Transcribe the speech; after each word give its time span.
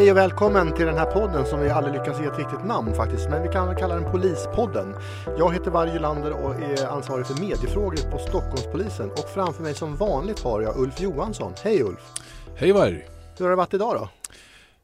Hej 0.00 0.10
och 0.10 0.16
välkommen 0.16 0.72
till 0.72 0.86
den 0.86 0.98
här 0.98 1.06
podden 1.06 1.46
som 1.46 1.60
vi 1.60 1.70
aldrig 1.70 1.94
lyckas 1.94 2.20
ge 2.20 2.26
ett 2.26 2.38
riktigt 2.38 2.64
namn 2.64 2.94
faktiskt, 2.94 3.30
men 3.30 3.42
vi 3.42 3.48
kan 3.48 3.76
kalla 3.76 3.94
den 3.94 4.12
Polispodden. 4.12 4.94
Jag 5.38 5.52
heter 5.52 5.70
Varje 5.70 5.98
Lander 5.98 6.32
och 6.32 6.54
är 6.54 6.86
ansvarig 6.86 7.26
för 7.26 7.40
mediefrågor 7.40 8.10
på 8.10 8.18
Stockholmspolisen 8.18 9.10
och 9.10 9.28
framför 9.34 9.62
mig 9.62 9.74
som 9.74 9.96
vanligt 9.96 10.40
har 10.40 10.60
jag 10.60 10.76
Ulf 10.76 11.00
Johansson. 11.00 11.52
Hej 11.62 11.82
Ulf! 11.82 12.12
Hej 12.56 12.72
Varg! 12.72 13.08
Hur 13.38 13.44
har 13.44 13.50
det 13.50 13.56
varit 13.56 13.74
idag 13.74 13.94
då? 13.94 14.19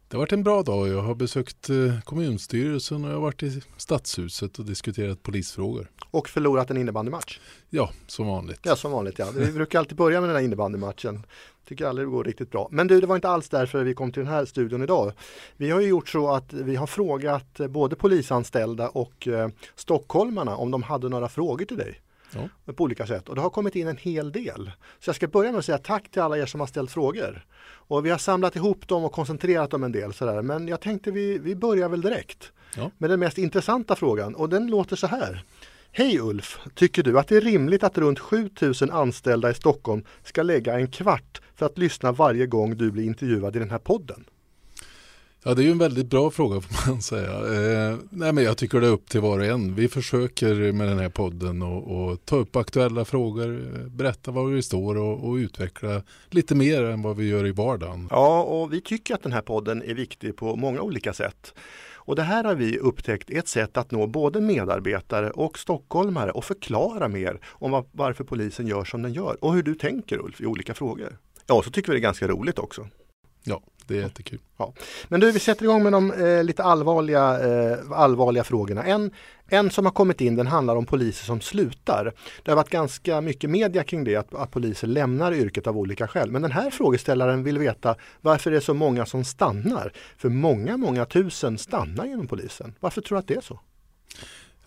Det 0.09 0.17
har 0.17 0.19
varit 0.23 0.33
en 0.33 0.43
bra 0.43 0.63
dag. 0.63 0.89
Jag 0.89 1.03
har 1.03 1.15
besökt 1.15 1.71
eh, 1.71 2.01
kommunstyrelsen 2.05 3.05
och 3.05 3.11
jag 3.11 3.15
har 3.15 3.21
varit 3.21 3.43
i 3.43 3.63
stadshuset 3.77 4.59
och 4.59 4.65
diskuterat 4.65 5.23
polisfrågor. 5.23 5.91
Och 6.11 6.29
förlorat 6.29 6.71
en 6.71 6.77
innebandymatch? 6.77 7.39
Ja, 7.71 7.91
som 8.07 8.27
vanligt. 8.27 8.61
Ja, 8.63 8.77
som 8.77 8.93
vanligt 8.93 9.19
ja. 9.19 9.31
Vi 9.37 9.53
brukar 9.53 9.79
alltid 9.79 9.97
börja 9.97 10.21
med 10.21 10.29
den 10.29 10.37
här 10.37 10.45
innebandymatchen. 10.45 11.27
Tycker 11.69 11.87
aldrig 11.87 12.09
det 12.09 12.11
går 12.11 12.25
riktigt 12.25 12.51
bra. 12.51 12.69
Men 12.71 12.87
du, 12.87 13.01
det 13.01 13.07
var 13.07 13.17
inte 13.17 13.29
alls 13.29 13.49
därför 13.49 13.85
vi 13.85 13.95
kom 13.95 14.13
till 14.13 14.23
den 14.23 14.33
här 14.33 14.45
studion 14.45 14.83
idag. 14.83 15.13
Vi 15.57 15.71
har 15.71 15.81
ju 15.81 15.89
gjort 15.89 16.09
så 16.09 16.35
att 16.35 16.53
vi 16.53 16.77
har 16.77 16.87
frågat 16.87 17.61
både 17.71 17.97
polisanställda 17.97 18.89
och 18.89 19.29
eh, 19.29 19.49
stockholmarna 19.75 20.57
om 20.57 20.71
de 20.71 20.83
hade 20.83 21.09
några 21.09 21.29
frågor 21.29 21.65
till 21.65 21.77
dig. 21.77 22.01
Ja. 22.31 22.73
På 22.73 22.85
olika 22.85 23.07
sätt 23.07 23.29
och 23.29 23.35
det 23.35 23.41
har 23.41 23.51
kommit 23.51 23.77
in 23.77 23.89
en 23.89 23.97
hel 23.97 24.33
del. 24.33 24.71
Så 24.99 25.09
jag 25.09 25.17
ska 25.17 25.27
börja 25.27 25.53
med 25.53 25.59
att 25.59 25.65
säga 25.65 25.79
tack 25.79 26.11
till 26.11 26.23
alla 26.23 26.39
er 26.39 26.47
som 26.47 26.61
har 26.61 26.67
ställt 26.67 26.91
frågor. 26.91 27.47
Och 27.67 28.07
vi 28.07 28.11
har 28.11 28.19
samlat 28.19 28.57
ihop 28.57 28.89
dem 28.89 29.05
och 29.05 29.13
koncentrerat 29.13 29.71
dem 29.71 29.85
en 29.85 29.93
del 29.93 30.13
sådär. 30.13 30.43
Men 30.43 30.69
jag 30.69 30.81
tänkte 30.81 31.11
vi, 31.11 31.39
vi 31.39 31.57
börjar 31.57 31.89
väl 31.89 32.01
direkt. 32.01 32.53
Ja. 32.77 32.91
Med 32.99 33.11
den 33.11 33.21
mest 33.21 33.39
intressanta 33.39 33.97
frågan 33.97 34.35
och 34.35 34.49
den 34.49 34.67
låter 34.67 34.97
så 34.97 35.07
här. 35.07 35.45
Hej 35.93 36.21
Ulf! 36.21 36.59
Tycker 36.75 37.03
du 37.03 37.19
att 37.19 37.29
det 37.29 37.37
är 37.37 37.41
rimligt 37.41 37.85
att 37.85 37.99
runt 37.99 38.19
7000 38.19 38.91
anställda 38.91 39.51
i 39.51 39.55
Stockholm 39.55 40.05
ska 40.25 40.43
lägga 40.43 40.75
en 40.75 40.91
kvart 40.91 41.41
för 41.55 41.67
att 41.67 41.79
lyssna 41.79 42.13
varje 42.13 42.47
gång 42.47 42.77
du 42.77 42.91
blir 42.91 43.05
intervjuad 43.05 43.57
i 43.57 43.59
den 43.59 43.71
här 43.71 43.79
podden? 43.79 44.25
Ja, 45.47 45.55
det 45.55 45.63
är 45.63 45.65
ju 45.65 45.71
en 45.71 45.79
väldigt 45.79 46.07
bra 46.07 46.31
fråga 46.31 46.61
får 46.61 46.91
man 46.91 47.03
säga. 47.13 47.31
Eh, 47.31 47.97
nej, 48.11 48.33
men 48.33 48.45
jag 48.45 48.57
tycker 48.57 48.81
det 48.81 48.87
är 48.87 48.91
upp 48.91 49.09
till 49.09 49.21
var 49.21 49.39
och 49.39 49.45
en. 49.45 49.75
Vi 49.75 49.89
försöker 49.89 50.73
med 50.73 50.89
den 50.89 50.99
här 50.99 51.09
podden 51.09 51.63
och, 51.63 52.25
ta 52.25 52.37
upp 52.37 52.57
aktuella 52.57 53.05
frågor, 53.05 53.71
berätta 53.89 54.31
var 54.31 54.45
vi 54.45 54.63
står 54.63 54.97
och, 54.97 55.29
och, 55.29 55.35
utveckla 55.35 56.03
lite 56.31 56.55
mer 56.55 56.85
än 56.85 57.03
vad 57.03 57.17
vi 57.17 57.29
gör 57.29 57.47
i 57.47 57.53
vardagen. 57.53 58.09
Ja, 58.11 58.43
och 58.43 58.73
vi 58.73 58.81
tycker 58.81 59.15
att 59.15 59.23
den 59.23 59.33
här 59.33 59.41
podden 59.41 59.83
är 59.83 59.95
viktig 59.95 60.37
på 60.37 60.57
många 60.57 60.81
olika 60.81 61.13
sätt. 61.13 61.55
Och 61.95 62.17
det 62.17 62.23
här 62.23 62.45
har 62.45 62.55
vi 62.55 62.79
upptäckt 62.79 63.31
är 63.31 63.39
ett 63.39 63.49
sätt 63.49 63.77
att 63.77 63.91
nå 63.91 64.07
både 64.07 64.41
medarbetare 64.41 65.31
och 65.31 65.59
stockholmare 65.59 66.31
och 66.31 66.45
förklara 66.45 67.09
mer 67.09 67.41
om 67.47 67.85
varför 67.93 68.25
polisen 68.25 68.67
gör 68.67 68.85
som 68.85 69.03
den 69.03 69.13
gör 69.13 69.45
och 69.45 69.55
hur 69.55 69.63
du 69.63 69.75
tänker 69.75 70.19
Ulf 70.19 70.41
i 70.41 70.47
olika 70.47 70.75
frågor. 70.75 71.19
Ja, 71.47 71.63
så 71.63 71.71
tycker 71.71 71.93
vi 71.93 71.99
det 71.99 72.01
är 72.01 72.09
ganska 72.09 72.29
roligt 72.29 72.59
också. 72.59 72.87
Ja, 73.47 73.61
det 73.87 73.99
är 73.99 74.03
jättekul. 74.03 74.39
Ja. 74.57 74.73
Men 75.09 75.21
du, 75.21 75.33
vi 75.33 75.39
sätter 75.39 75.65
igång 75.65 75.83
med 75.83 75.93
de 75.93 76.13
eh, 76.13 76.45
lite 76.45 76.63
allvarliga, 76.63 77.41
eh, 77.41 77.79
allvarliga 77.91 78.45
frågorna. 78.45 78.85
En, 78.85 79.11
en 79.49 79.71
som 79.71 79.85
har 79.85 79.93
kommit 79.93 80.21
in 80.21 80.37
den 80.37 80.47
handlar 80.47 80.77
om 80.77 80.87
poliser 80.87 81.25
som 81.25 81.41
slutar. 81.41 82.13
Det 82.43 82.51
har 82.51 82.57
varit 82.57 82.71
ganska 82.71 83.21
mycket 83.21 83.51
media 83.51 83.85
kring 83.85 84.05
det, 84.05 84.17
att, 84.17 84.35
att 84.35 84.51
poliser 84.51 84.87
lämnar 84.87 85.33
yrket 85.33 85.67
av 85.67 85.79
olika 85.79 86.09
skäl. 86.09 86.31
Men 86.31 86.43
den 86.43 86.53
här 86.53 86.71
frågeställaren 86.71 87.43
vill 87.43 87.59
veta 87.59 87.95
varför 88.21 88.51
det 88.51 88.57
är 88.57 88.61
så 88.61 88.75
många 88.75 89.07
som 89.07 89.25
stannar. 89.25 89.93
För 90.17 90.29
många, 90.29 90.77
många 90.77 91.05
tusen 91.05 91.59
stannar 91.59 92.05
inom 92.05 92.27
polisen. 92.27 92.75
Varför 92.81 93.01
tror 93.01 93.17
du 93.17 93.21
att 93.21 93.29
det 93.29 93.35
är 93.35 93.41
så? 93.41 93.61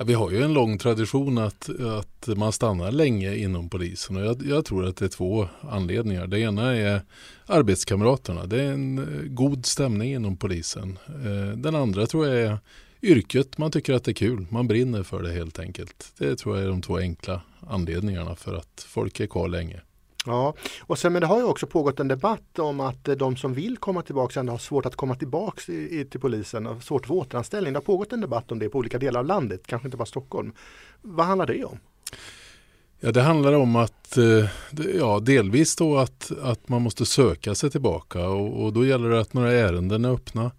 Ja, 0.02 0.06
vi 0.06 0.14
har 0.14 0.32
ju 0.32 0.44
en 0.44 0.54
lång 0.54 0.78
tradition 0.78 1.38
att, 1.38 1.70
att 1.80 2.38
man 2.38 2.52
stannar 2.52 2.92
länge 2.92 3.36
inom 3.36 3.70
polisen 3.70 4.16
och 4.16 4.26
jag, 4.26 4.46
jag, 4.46 4.66
tror 4.66 4.86
att 4.86 4.98
det 4.98 5.06
är 5.06 5.10
två 5.10 5.48
anledningar. 5.62 6.28
Det 6.28 6.40
ena 6.40 6.76
är 6.76 7.02
arbetskamraterna. 7.46 8.46
Det 8.46 8.62
är 8.62 8.72
en 8.72 8.98
eh, 8.98 9.24
god 9.28 9.66
stämning 9.66 10.14
inom 10.14 10.38
polisen. 10.38 11.00
Eh, 11.08 11.58
den 11.58 11.76
andra 11.76 12.06
tror 12.06 12.28
jag 12.28 12.42
är 12.42 12.58
yrket. 13.02 13.58
Man 13.58 13.72
tycker 13.72 13.94
att 13.94 14.04
det 14.04 14.12
är 14.12 14.14
kul. 14.14 14.46
Man 14.50 14.68
brinner 14.68 15.04
för 15.04 15.24
det 15.24 15.32
helt 15.32 15.60
enkelt. 15.60 16.14
Det 16.18 16.36
tror 16.36 16.56
jag 16.56 16.66
är 16.66 16.70
de 16.70 16.82
två 16.82 16.98
enkla 16.98 17.42
anledningarna 17.68 18.36
för 18.36 18.54
att 18.54 18.86
folk 18.88 19.20
är 19.20 19.28
kvar 19.28 19.48
länge. 19.48 19.82
Ja, 20.26 20.54
och 20.82 21.00
sen 21.00 21.14
men 21.14 21.22
det 21.22 21.28
har 21.28 21.38
ju 21.38 21.44
också 21.44 21.68
pågått 21.68 22.00
en 22.00 22.08
debatt 22.08 22.60
om 22.60 22.80
att 22.80 23.08
eh, 23.08 23.16
de 23.16 23.38
som 23.38 23.54
vill 23.54 23.78
komma 23.78 24.02
tillbaka 24.02 24.40
ändå 24.40 24.54
har 24.54 24.58
svårt 24.58 24.86
att 24.86 24.96
komma 24.96 25.16
tillbaka 25.16 25.72
i, 25.72 26.00
i, 26.00 26.06
till 26.06 26.20
polisen 26.20 26.68
och 26.68 26.84
svårt 26.84 27.02
att 27.02 27.08
få 27.08 27.20
återanställning. 27.20 27.74
Det 27.74 27.78
har 27.78 27.84
pågått 27.84 28.14
en 28.14 28.22
debatt 28.22 28.52
om 28.52 28.60
det 28.60 28.70
på 28.70 28.78
olika 28.78 28.98
delar 28.98 29.20
av 29.20 29.26
landet, 29.26 29.68
kanske 29.68 29.88
inte 29.88 29.98
bara 29.98 30.06
Stockholm. 30.06 30.54
Vad 31.02 31.26
handlar 31.26 31.46
det 31.46 31.66
om? 31.66 31.80
Ja, 33.00 33.12
det 33.12 33.22
handlar 33.22 33.54
om 33.54 33.76
att 33.76 34.18
eh, 34.18 34.50
ja, 34.98 35.20
delvis 35.20 35.76
då 35.76 35.98
att, 35.98 36.32
att 36.42 36.70
man 36.70 36.82
måste 36.82 37.06
söka 37.06 37.56
sig 37.56 37.72
tillbaka 37.72 38.28
och, 38.28 38.64
och 38.64 38.74
då 38.74 38.86
gäller 38.86 39.10
det 39.10 39.20
att 39.20 39.34
några 39.34 39.52
ärenden 39.52 40.06
är 40.06 40.10
öppna. 40.10 40.52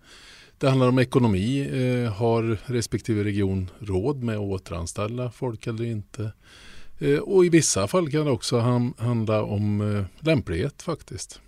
Det 0.58 0.68
handlar 0.68 0.88
om 0.88 0.98
ekonomi. 0.98 1.68
Eh, 1.72 2.12
har 2.12 2.58
respektive 2.64 3.24
region 3.24 3.70
råd 3.78 4.22
med 4.22 4.34
att 4.34 4.40
återanställa 4.40 5.30
folk 5.30 5.66
eller 5.66 5.84
inte? 5.84 6.32
Eh, 7.00 7.18
och 7.18 7.44
i 7.44 7.48
vissa 7.48 7.86
fall 7.86 8.10
kan 8.10 8.24
det 8.24 8.30
också 8.30 8.58
handla 8.98 9.42
om 9.42 9.80
eh, 9.96 10.26
lämplighet 10.26 10.82
faktiskt. 10.82 11.40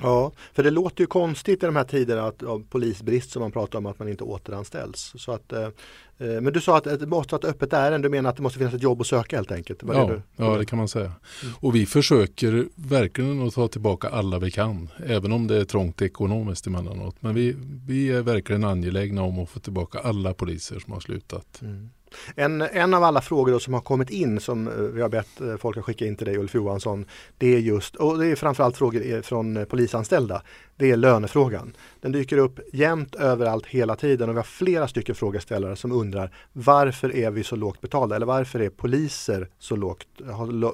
Ja, 0.00 0.32
för 0.52 0.62
det 0.62 0.70
låter 0.70 1.00
ju 1.00 1.06
konstigt 1.06 1.62
i 1.62 1.66
de 1.66 1.76
här 1.76 1.84
tiderna 1.84 2.22
att, 2.22 2.42
av 2.42 2.64
polisbrist 2.70 3.30
som 3.30 3.42
man 3.42 3.52
pratar 3.52 3.78
om 3.78 3.86
att 3.86 3.98
man 3.98 4.08
inte 4.08 4.24
återanställs. 4.24 5.12
Så 5.16 5.32
att, 5.32 5.52
eh, 5.52 5.62
eh 5.62 5.70
men 6.18 6.52
du 6.52 6.60
sa 6.60 6.76
att 6.76 6.84
det 6.84 7.06
måste 7.06 7.34
vara 7.34 7.48
ett 7.48 7.54
öppet 7.54 7.72
ärende, 7.72 8.08
du 8.08 8.10
menar 8.10 8.30
att 8.30 8.36
det 8.36 8.42
måste 8.42 8.58
finnas 8.58 8.74
ett 8.74 8.82
jobb 8.82 9.00
att 9.00 9.06
söka 9.06 9.36
helt 9.36 9.52
enkelt? 9.52 9.82
ja, 9.86 10.06
det, 10.06 10.22
ja, 10.36 10.56
det 10.56 10.66
kan 10.66 10.78
man 10.78 10.88
säga. 10.88 11.12
Mm. 11.42 11.54
Och 11.60 11.74
vi 11.74 11.86
försöker 11.86 12.68
verkligen 12.74 13.46
att 13.46 13.54
ta 13.54 13.68
tillbaka 13.68 14.08
alla 14.08 14.38
vi 14.38 14.50
kan, 14.50 14.88
även 15.06 15.32
om 15.32 15.46
det 15.46 15.56
är 15.56 15.64
trångt 15.64 16.02
ekonomiskt 16.02 16.66
emellanåt. 16.66 17.16
Men 17.20 17.34
vi, 17.34 17.56
vi 17.86 18.12
är 18.12 18.22
verkligen 18.22 18.64
angelägna 18.64 19.22
om 19.22 19.38
att 19.38 19.50
få 19.50 19.60
tillbaka 19.60 19.98
alla 19.98 20.34
poliser 20.34 20.78
som 20.78 20.92
har 20.92 21.00
slutat. 21.00 21.62
Mm. 21.62 21.90
En, 22.36 22.62
en 22.62 22.94
av 22.94 23.04
alla 23.04 23.20
frågor 23.20 23.58
som 23.58 23.74
har 23.74 23.80
kommit 23.80 24.10
in 24.10 24.40
som 24.40 24.68
eh, 24.68 24.74
vi 24.74 25.02
har 25.02 25.08
bett 25.08 25.40
eh, 25.40 25.56
folk 25.56 25.76
att 25.76 25.84
skicka 25.84 26.06
in 26.06 26.16
till 26.16 26.26
dig 26.26 26.38
Ulf 26.38 26.54
Johansson. 26.54 27.04
Det 27.38 27.54
är 27.54 27.58
just, 27.58 27.96
och 27.96 28.18
det 28.18 28.26
är 28.26 28.36
framförallt 28.36 28.76
frågor 28.76 29.22
från 29.22 29.56
eh, 29.56 29.64
polisanställda. 29.64 30.42
Det 30.76 30.90
är 30.90 30.96
lönefrågan. 30.96 31.76
Den 32.00 32.12
dyker 32.12 32.38
upp 32.38 32.60
jämt 32.72 33.14
överallt 33.14 33.66
hela 33.66 33.96
tiden 33.96 34.28
och 34.28 34.34
vi 34.34 34.38
har 34.38 34.44
flera 34.44 34.88
stycken 34.88 35.14
frågeställare 35.14 35.76
som 35.76 35.92
undrar 35.92 36.34
varför 36.52 37.16
är 37.16 37.30
vi 37.30 37.44
så 37.44 37.56
lågt 37.56 37.80
betalda 37.80 38.16
eller 38.16 38.26
varför 38.26 38.60
är 38.60 38.70
poliser 38.70 39.48
så 39.58 39.76
lågt, 39.76 40.06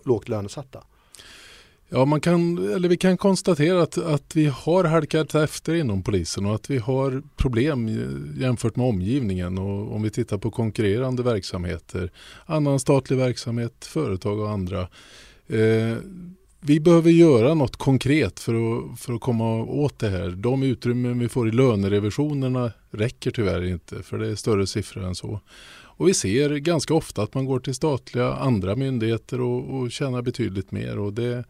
lågt 0.05 0.29
lönesatta? 0.29 0.83
Ja, 1.91 2.05
man 2.05 2.21
kan, 2.21 2.73
eller 2.75 2.89
vi 2.89 2.97
kan 2.97 3.17
konstatera 3.17 3.83
att, 3.83 3.99
att 3.99 4.37
vi 4.37 4.47
har 4.47 4.85
halkat 4.85 5.35
efter 5.35 5.75
inom 5.75 6.03
polisen 6.03 6.47
och 6.47 6.55
att 6.55 6.71
vi 6.71 6.79
har 6.79 7.23
problem 7.37 7.89
jämfört 8.41 8.77
med 8.77 8.87
omgivningen. 8.87 9.59
Och 9.59 9.95
om 9.95 10.03
vi 10.03 10.11
tittar 10.11 10.39
på 10.39 10.51
konkurrerande 10.51 11.23
verksamheter, 11.23 12.11
annan 12.47 12.81
statlig 12.81 13.17
verksamhet, 13.17 13.85
företag 13.85 14.41
och 14.41 14.51
andra. 14.51 14.81
Eh, 15.49 15.97
vi 16.61 16.81
behöver 16.81 17.11
göra 17.11 17.55
något 17.55 17.77
konkret 17.77 18.41
för 18.41 18.55
att, 18.55 19.01
för 19.01 19.13
att 19.13 19.21
komma 19.21 19.63
åt 19.63 19.99
det 19.99 20.09
här. 20.09 20.29
De 20.29 20.63
utrymmen 20.63 21.19
vi 21.19 21.29
får 21.29 21.49
i 21.49 21.53
lönerevisionerna 21.53 22.73
räcker 22.91 23.31
tyvärr 23.31 23.65
inte 23.65 24.03
för 24.03 24.19
det 24.19 24.29
är 24.29 24.35
större 24.35 24.67
siffror 24.67 25.05
än 25.05 25.15
så. 25.15 25.41
Och 25.99 26.09
vi 26.09 26.15
ser 26.15 26.57
ganska 26.57 26.95
ofta 26.95 27.23
att 27.23 27.35
man 27.35 27.45
går 27.45 27.61
till 27.61 27.75
statliga 27.75 28.33
andra 28.33 28.77
myndigheter 28.77 29.41
och, 29.41 29.79
och 29.79 29.93
tjänar 29.93 30.23
betydligt 30.23 30.73
mer. 30.73 30.99
Och 30.99 31.13
det, 31.13 31.45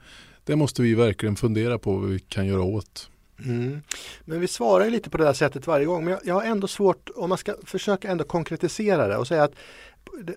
det 0.49 0.57
måste 0.57 0.83
vi 0.83 0.95
verkligen 0.95 1.37
fundera 1.37 1.79
på 1.79 1.93
vad 1.93 2.11
vi 2.11 2.19
kan 2.19 2.47
göra 2.47 2.63
åt. 2.63 3.11
Mm. 3.45 3.83
Men 4.25 4.41
vi 4.41 4.49
svarar 4.49 4.91
lite 4.91 5.11
på 5.11 5.19
det 5.19 5.25
där 5.25 5.33
sättet 5.33 5.67
varje 5.67 5.87
gång. 5.87 6.05
Men 6.05 6.13
jag, 6.13 6.21
jag 6.25 6.35
har 6.35 6.43
ändå 6.43 6.67
svårt, 6.67 7.11
om 7.17 7.29
man 7.29 7.39
ska 7.39 7.55
försöka 7.65 8.09
ändå 8.09 8.25
konkretisera 8.25 9.09
det 9.09 9.17
och 9.17 9.27
säga 9.27 9.45
att 9.45 9.53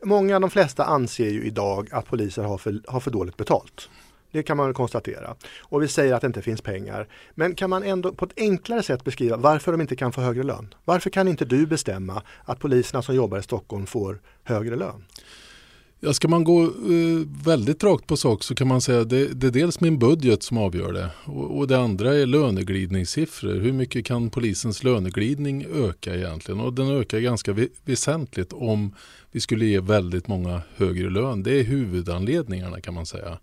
många, 0.03 0.39
de 0.39 0.49
flesta 0.49 0.85
anser 0.85 1.29
ju 1.29 1.43
idag 1.43 1.89
att 1.91 2.05
poliser 2.05 2.43
har 2.43 2.57
för, 2.57 2.81
har 2.87 2.99
för 2.99 3.11
dåligt 3.11 3.37
betalt. 3.37 3.89
Det 4.31 4.43
kan 4.43 4.57
man 4.57 4.65
väl 4.65 4.75
konstatera. 4.75 5.35
Och 5.59 5.83
vi 5.83 5.87
säger 5.87 6.13
att 6.13 6.21
det 6.21 6.27
inte 6.27 6.41
finns 6.41 6.61
pengar. 6.61 7.07
Men 7.35 7.55
kan 7.55 7.69
man 7.69 7.83
ändå 7.83 8.13
på 8.13 8.25
ett 8.25 8.33
enklare 8.37 8.83
sätt 8.83 9.03
beskriva 9.03 9.37
varför 9.37 9.71
de 9.71 9.81
inte 9.81 9.95
kan 9.95 10.11
få 10.11 10.21
högre 10.21 10.43
lön? 10.43 10.73
Varför 10.85 11.09
kan 11.09 11.27
inte 11.27 11.45
du 11.45 11.65
bestämma 11.65 12.21
att 12.45 12.59
poliserna 12.59 13.01
som 13.01 13.15
jobbar 13.15 13.37
i 13.37 13.43
Stockholm 13.43 13.85
får 13.85 14.21
högre 14.43 14.75
lön? 14.75 15.05
Ja, 16.03 16.13
ska 16.13 16.27
man 16.27 16.44
gå 16.44 16.63
uh, 16.63 17.27
väldigt 17.45 17.83
rakt 17.83 18.07
på 18.07 18.18
sak 18.18 18.44
så 18.44 18.56
kan 18.56 18.68
man 18.68 18.81
säga 18.81 19.01
att 19.01 19.09
det, 19.09 19.27
det 19.27 19.48
är 19.48 19.51
dels 19.51 19.80
min 19.80 20.00
budget 20.00 20.44
som 20.44 20.57
avgör 20.57 20.94
det 20.94 21.09
och, 21.25 21.57
och, 21.57 21.68
det 21.68 21.80
andra 21.80 22.15
är 22.15 22.25
löneglidningssiffror. 22.25 23.59
Hur 23.59 23.74
mycket 23.74 24.06
kan 24.06 24.30
polisens 24.30 24.83
löneglidning 24.83 25.65
öka 25.74 26.15
egentligen? 26.15 26.59
Och 26.59 26.74
den 26.74 26.88
ökar 26.88 27.19
ganska 27.19 27.56
väsentligt 27.86 28.53
om 28.53 28.95
vi 29.31 29.39
skulle 29.39 29.65
ge 29.65 29.80
väldigt 29.80 30.27
många 30.27 30.62
högre 30.75 31.09
lön. 31.09 31.44
Det 31.44 31.59
är 31.59 31.63
huvudanledningarna 31.63 32.81
kan 32.81 32.94
man 32.94 33.06
säga. 33.06 33.38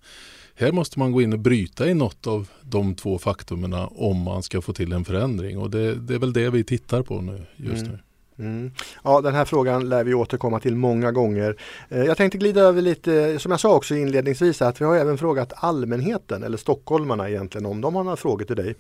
Här 0.55 0.73
måste 0.73 0.99
man 0.99 1.13
gå 1.13 1.23
in 1.23 1.33
och 1.33 1.39
bryta 1.39 1.89
i 1.89 1.95
något 1.95 2.27
av 2.27 2.49
de 2.63 2.95
två 2.95 3.19
faktorerna 3.19 3.87
om 3.87 4.17
man 4.23 4.43
ska 4.43 4.61
få 4.63 4.73
till 4.73 4.93
en 4.93 5.05
förändring 5.05 5.59
och 5.59 5.71
det, 5.71 5.95
det 5.95 6.15
är 6.15 6.19
väl 6.19 6.33
det 6.33 6.51
vi 6.51 6.65
tittar 6.65 7.03
på 7.03 7.21
nu 7.21 7.47
just 7.57 7.83
mm. 7.83 7.93
nu. 7.93 7.99
Mm. 8.39 8.71
Ja, 9.05 9.21
den 9.21 9.35
här 9.35 9.45
frågan 9.45 9.89
lär 9.89 10.05
vi 10.05 10.15
återkomma 10.15 10.61
till 10.61 10.77
många 10.77 11.13
gånger. 11.13 11.57
Eh, 11.89 12.05
jag 12.05 12.17
tänkte 12.17 12.39
glida 12.39 12.61
över 12.61 12.83
lite, 12.83 13.39
som 13.39 13.51
jag 13.51 13.61
sa 13.61 13.75
också 13.75 13.95
inledningsvis, 13.95 14.63
att 14.63 14.81
vi 14.81 14.85
har 14.85 14.97
även 14.97 15.19
frågat 15.19 15.53
allmänheten, 15.57 16.43
eller 16.43 16.57
stockholmarna 16.57 17.29
egentligen, 17.29 17.67
om 17.67 17.81
de 17.81 17.95
har 17.95 18.05
några 18.05 18.17
frågor 18.17 18.45
till 18.45 18.57
dig. 18.57 18.77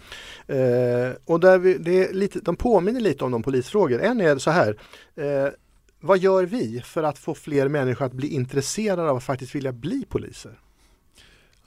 Eh, 0.46 1.12
och 1.24 1.40
där 1.40 1.58
vi, 1.58 1.74
det 1.78 2.08
är 2.08 2.12
lite, 2.12 2.40
de 2.40 2.56
påminner 2.56 3.00
lite 3.00 3.24
om 3.24 3.30
de 3.30 3.42
polisfrågor. 3.42 4.00
En 4.00 4.20
är 4.20 4.38
så 4.38 4.50
här, 4.50 4.76
eh, 5.16 5.52
vad 6.00 6.18
gör 6.18 6.44
vi 6.44 6.82
för 6.84 7.02
att 7.02 7.18
få 7.18 7.34
fler 7.34 7.68
människor 7.68 8.04
att 8.04 8.12
bli 8.12 8.28
intresserade 8.28 9.10
av 9.10 9.16
att 9.16 9.24
faktiskt 9.24 9.54
vilja 9.54 9.72
bli 9.72 10.04
poliser? 10.08 10.58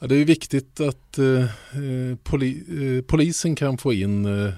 Ja, 0.02 0.08
det 0.08 0.16
är 0.16 0.26
viktigt 0.26 0.80
att 0.80 1.18
eh, 1.18 1.42
eh, 1.42 2.16
poli, 2.24 2.64
eh, 2.98 3.04
polisen 3.04 3.56
kan 3.56 3.78
få 3.78 3.94
in 3.94 4.26
eh, 4.26 4.54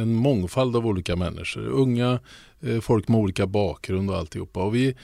en 0.00 0.14
mångfald 0.14 0.76
av 0.76 0.86
olika 0.86 1.16
människor. 1.16 1.66
Unga, 1.66 2.20
eh, 2.60 2.80
folk 2.80 3.08
med 3.08 3.20
olika 3.20 3.46
bakgrund 3.46 4.10
och 4.10 4.16
alltihopa. 4.16 4.62
Och 4.62 4.74
vi, 4.74 4.94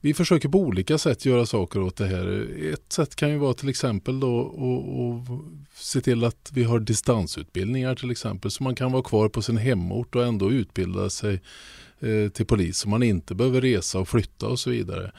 vi 0.00 0.14
försöker 0.14 0.48
på 0.48 0.58
olika 0.58 0.98
sätt 0.98 1.24
göra 1.24 1.46
saker 1.46 1.82
åt 1.82 1.96
det 1.96 2.06
här. 2.06 2.48
Ett 2.72 2.92
sätt 2.92 3.16
kan 3.16 3.30
ju 3.30 3.38
vara 3.38 3.54
till 3.54 3.68
exempel 3.68 4.20
då 4.20 4.40
att 4.40 5.80
se 5.82 6.00
till 6.00 6.24
att 6.24 6.50
vi 6.54 6.64
har 6.64 6.80
distansutbildningar 6.80 7.94
till 7.94 8.10
exempel. 8.10 8.50
Så 8.50 8.62
man 8.62 8.74
kan 8.74 8.92
vara 8.92 9.02
kvar 9.02 9.28
på 9.28 9.42
sin 9.42 9.56
hemort 9.56 10.14
och 10.14 10.24
ändå 10.24 10.52
utbilda 10.52 11.10
sig 11.10 11.40
eh, 12.00 12.28
till 12.28 12.46
polis. 12.46 12.78
Så 12.78 12.88
man 12.88 13.02
inte 13.02 13.34
behöver 13.34 13.60
resa 13.60 13.98
och 13.98 14.08
flytta 14.08 14.46
och 14.46 14.58
så 14.58 14.70
vidare. 14.70 15.12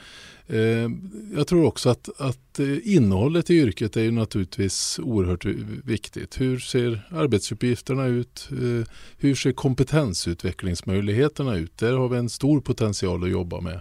Eh, 0.46 0.90
jag 1.34 1.46
tror 1.46 1.64
också 1.64 1.90
att, 1.90 2.20
att 2.20 2.58
eh, 2.58 2.94
innehållet 2.94 3.50
i 3.50 3.54
yrket 3.54 3.96
är 3.96 4.02
ju 4.02 4.10
naturligtvis 4.10 5.00
oerhört 5.02 5.44
viktigt. 5.84 6.40
Hur 6.40 6.58
ser 6.58 7.08
arbetsuppgifterna 7.10 8.06
ut? 8.06 8.48
Eh, 8.50 8.88
hur 9.18 9.34
ser 9.34 9.52
kompetensutvecklingsmöjligheterna 9.52 11.56
ut? 11.56 11.78
Där 11.78 11.92
har 11.92 12.08
vi 12.08 12.18
en 12.18 12.28
stor 12.28 12.60
potential 12.60 13.24
att 13.24 13.30
jobba 13.30 13.60
med. 13.60 13.80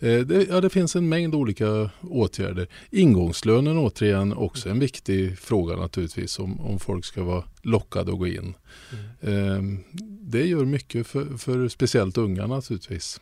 Det, 0.00 0.48
ja, 0.48 0.60
det 0.60 0.70
finns 0.70 0.96
en 0.96 1.08
mängd 1.08 1.34
olika 1.34 1.90
åtgärder. 2.00 2.68
Ingångslönen 2.90 3.78
återigen 3.78 4.32
också 4.32 4.68
en 4.68 4.78
viktig 4.78 5.38
fråga 5.38 5.76
naturligtvis 5.76 6.38
om, 6.38 6.60
om 6.60 6.78
folk 6.78 7.04
ska 7.04 7.22
vara 7.22 7.44
lockade 7.62 8.12
att 8.12 8.18
gå 8.18 8.26
in. 8.26 8.54
Mm. 9.20 9.78
Det 10.20 10.46
gör 10.46 10.64
mycket 10.64 11.06
för, 11.06 11.36
för 11.36 11.68
speciellt 11.68 12.18
unga 12.18 12.46
naturligtvis. 12.46 13.20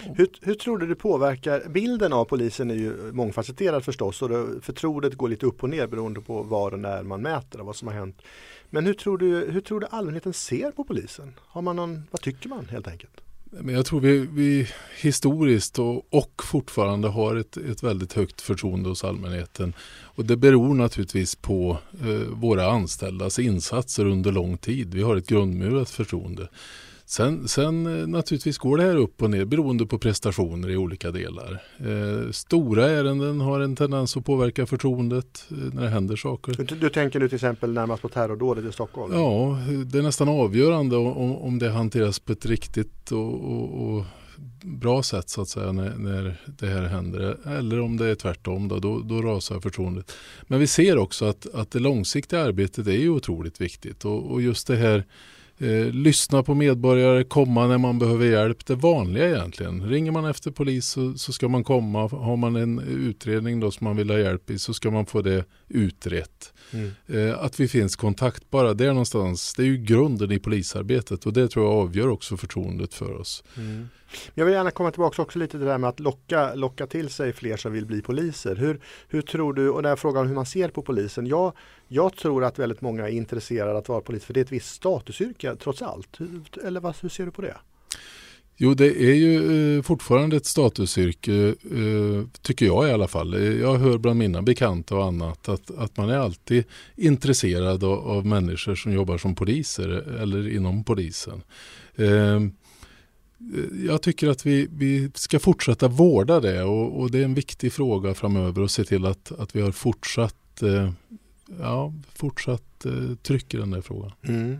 Hur, 0.00 0.28
hur, 0.40 0.54
tror 0.54 0.78
du 0.78 0.86
det 0.86 0.94
påverkar, 0.94 1.68
bilden 1.68 2.12
av 2.12 2.24
polisen 2.24 2.70
är 2.70 2.74
ju 2.74 3.12
mångfacetterad 3.12 3.84
förstås 3.84 4.22
och 4.22 4.28
det, 4.28 4.46
förtroendet 4.62 5.14
går 5.14 5.28
lite 5.28 5.46
upp 5.46 5.62
och 5.62 5.70
ner 5.70 5.86
beroende 5.86 6.20
på 6.20 6.42
var 6.42 6.72
och 6.72 6.78
när 6.78 7.02
man 7.02 7.22
mäter 7.22 7.60
och 7.60 7.66
vad 7.66 7.76
som 7.76 7.88
har 7.88 7.94
hänt. 7.94 8.22
Men 8.70 8.86
hur 8.86 8.94
tror 8.94 9.18
du, 9.18 9.50
hur 9.50 9.60
tror 9.60 9.80
du 9.80 9.86
allmänheten 9.90 10.32
ser 10.32 10.70
på 10.70 10.84
polisen? 10.84 11.34
Har 11.38 11.62
man 11.62 11.76
någon, 11.76 12.02
vad 12.10 12.20
tycker 12.20 12.48
man 12.48 12.68
helt 12.68 12.88
enkelt? 12.88 13.20
Men 13.50 13.74
jag 13.74 13.86
tror 13.86 14.00
vi, 14.00 14.18
vi 14.18 14.68
historiskt 15.00 15.78
och, 15.78 16.14
och 16.14 16.42
fortfarande 16.44 17.08
har 17.08 17.36
ett, 17.36 17.56
ett 17.56 17.82
väldigt 17.82 18.12
högt 18.12 18.40
förtroende 18.40 18.88
hos 18.88 19.04
allmänheten. 19.04 19.74
Och 20.02 20.24
det 20.24 20.36
beror 20.36 20.74
naturligtvis 20.74 21.34
på 21.34 21.78
eh, 22.00 22.28
våra 22.32 22.70
anställdas 22.70 23.38
insatser 23.38 24.04
under 24.04 24.32
lång 24.32 24.58
tid. 24.58 24.94
Vi 24.94 25.02
har 25.02 25.16
ett 25.16 25.26
grundmurat 25.26 25.90
förtroende. 25.90 26.48
Sen, 27.08 27.48
sen 27.48 28.00
eh, 28.00 28.06
naturligtvis 28.06 28.58
går 28.58 28.76
det 28.76 28.82
här 28.82 28.96
upp 28.96 29.22
och 29.22 29.30
ner 29.30 29.44
beroende 29.44 29.86
på 29.86 29.98
prestationer 29.98 30.70
i 30.70 30.76
olika 30.76 31.10
delar. 31.10 31.62
Eh, 31.78 32.30
stora 32.30 32.90
ärenden 32.90 33.40
har 33.40 33.60
en 33.60 33.76
tendens 33.76 34.16
att 34.16 34.24
påverka 34.24 34.66
förtroendet 34.66 35.46
eh, 35.50 35.56
när 35.56 35.82
det 35.82 35.88
händer 35.88 36.16
saker. 36.16 36.52
Du, 36.52 36.76
du 36.76 36.90
tänker 36.90 37.20
nu 37.20 37.28
till 37.28 37.36
exempel 37.36 37.72
närmast 37.72 38.02
på 38.02 38.08
terrordådet 38.08 38.64
i 38.64 38.72
Stockholm? 38.72 39.12
Ja, 39.14 39.58
det 39.84 39.98
är 39.98 40.02
nästan 40.02 40.28
avgörande 40.28 40.96
om, 40.96 41.36
om 41.36 41.58
det 41.58 41.70
hanteras 41.70 42.18
på 42.18 42.32
ett 42.32 42.46
riktigt 42.46 43.12
och, 43.12 43.34
och, 43.34 43.96
och 43.96 44.04
bra 44.62 45.02
sätt 45.02 45.28
så 45.28 45.42
att 45.42 45.48
säga 45.48 45.72
när, 45.72 45.94
när, 45.96 46.36
det 46.46 46.66
här 46.66 46.82
händer. 46.82 47.36
Eller 47.58 47.80
om 47.80 47.96
det 47.96 48.06
är 48.06 48.14
tvärtom, 48.14 48.68
då, 48.68 48.78
då, 48.78 49.00
då 49.00 49.22
rasar 49.22 49.60
förtroendet. 49.60 50.12
Men 50.42 50.60
vi 50.60 50.66
ser 50.66 50.98
också 50.98 51.24
att, 51.24 51.54
att 51.54 51.70
det 51.70 51.78
långsiktiga 51.78 52.42
arbetet 52.42 52.86
är 52.86 52.92
ju 52.92 53.10
otroligt 53.10 53.60
viktigt 53.60 54.04
och, 54.04 54.32
och 54.32 54.42
just 54.42 54.66
det 54.66 54.76
här 54.76 55.04
Eh, 55.58 55.92
lyssna 55.92 56.42
på 56.42 56.54
medborgare, 56.54 57.24
komma 57.24 57.66
när 57.66 57.78
man 57.78 57.98
behöver 57.98 58.26
hjälp. 58.26 58.66
Det 58.66 58.74
vanliga 58.74 59.28
egentligen. 59.28 59.88
Ringer 59.88 60.12
man 60.12 60.24
efter 60.24 60.50
polis 60.50 60.86
så, 60.86 61.14
så, 61.14 61.32
ska 61.32 61.48
man 61.48 61.64
komma. 61.64 62.08
Har 62.08 62.36
man 62.36 62.56
en 62.56 62.78
utredning 62.78 63.60
då 63.60 63.70
som 63.70 63.84
man 63.84 63.96
vill 63.96 64.10
ha 64.10 64.18
hjälp 64.18 64.50
i 64.50 64.58
så 64.58 64.74
ska 64.74 64.90
man 64.90 65.06
få 65.06 65.22
det 65.22 65.44
utrett. 65.68 66.52
Mm. 66.70 66.90
Eh, 67.06 67.38
att 67.44 67.60
vi 67.60 67.68
finns 67.68 67.96
kontaktbara 67.96 68.74
där 68.74 68.88
någonstans. 68.88 69.54
Det 69.54 69.62
är 69.62 69.66
ju 69.66 69.76
grunden 69.76 70.32
i 70.32 70.38
polisarbetet 70.38 71.26
och 71.26 71.32
det 71.32 71.48
tror 71.48 71.64
jag 71.64 71.74
avgör 71.74 72.08
också 72.08 72.36
förtroendet 72.36 72.94
för 72.94 73.20
oss. 73.20 73.44
Mm. 73.56 73.88
Jag 74.34 74.44
vill 74.44 74.54
gärna 74.54 74.70
komma 74.70 74.90
tillbaka 74.90 75.22
också 75.22 75.38
lite 75.38 75.50
till 75.50 75.60
det 75.60 75.66
där 75.66 75.78
med 75.78 75.90
att 75.90 76.00
locka, 76.00 76.54
locka 76.54 76.86
till 76.86 77.10
sig 77.10 77.32
fler 77.32 77.56
som 77.56 77.72
vill 77.72 77.86
bli 77.86 78.02
poliser. 78.02 78.56
Hur, 78.56 78.80
hur 79.08 79.22
tror 79.22 79.52
du, 79.52 79.70
och 79.70 79.82
den 79.82 79.88
här 79.88 79.96
frågan 79.96 80.26
hur 80.26 80.34
man 80.34 80.46
ser 80.46 80.68
på 80.68 80.82
polisen. 80.82 81.26
Jag, 81.26 81.52
jag 81.88 82.16
tror 82.16 82.44
att 82.44 82.58
väldigt 82.58 82.80
många 82.80 83.08
är 83.08 83.12
intresserade 83.12 83.78
att 83.78 83.88
vara 83.88 84.00
polis 84.00 84.24
för 84.24 84.34
det 84.34 84.40
är 84.40 84.44
ett 84.44 84.52
visst 84.52 84.74
statusyrke 84.74 85.56
trots 85.56 85.82
allt. 85.82 86.18
Eller 86.64 86.80
vad, 86.80 86.96
hur 87.00 87.08
ser 87.08 87.24
du 87.24 87.30
på 87.30 87.42
det? 87.42 87.56
Jo, 88.58 88.74
det 88.74 89.02
är 89.02 89.14
ju 89.14 89.76
eh, 89.76 89.82
fortfarande 89.82 90.36
ett 90.36 90.46
statusyrke, 90.46 91.32
eh, 91.46 92.26
tycker 92.42 92.66
jag 92.66 92.88
i 92.88 92.92
alla 92.92 93.08
fall. 93.08 93.58
Jag 93.60 93.74
hör 93.74 93.98
bland 93.98 94.18
mina 94.18 94.42
bekanta 94.42 94.96
och 94.96 95.04
annat 95.04 95.48
att, 95.48 95.70
att 95.78 95.96
man 95.96 96.10
är 96.10 96.18
alltid 96.18 96.64
intresserad 96.96 97.84
av, 97.84 98.08
av 98.08 98.26
människor 98.26 98.74
som 98.74 98.92
jobbar 98.92 99.18
som 99.18 99.34
poliser 99.34 99.88
eller 100.22 100.48
inom 100.48 100.84
polisen. 100.84 101.42
Eh, 101.96 102.40
Eh, 103.40 103.86
jag 103.86 104.02
tycker 104.02 104.28
att 104.28 104.46
vi, 104.46 104.68
vi 104.72 105.10
ska 105.14 105.38
fortsätta 105.38 105.88
vårda 105.88 106.40
det 106.40 106.62
och, 106.62 107.00
och, 107.00 107.10
det 107.10 107.18
är 107.18 107.24
en 107.24 107.34
viktig 107.34 107.72
fråga 107.72 108.14
framöver 108.14 108.62
att 108.62 108.70
se 108.70 108.84
till 108.84 109.06
att, 109.06 109.32
att 109.38 109.56
vi 109.56 109.60
har 109.60 109.72
fortsatt, 109.72 110.62
eh, 110.62 110.90
ja, 111.60 111.92
fortsatt 112.14 112.84
eh, 112.84 113.16
tryck 113.22 113.54
i 113.54 113.56
den 113.56 113.70
där 113.70 113.80
frågan. 113.80 114.12
Mm. 114.28 114.58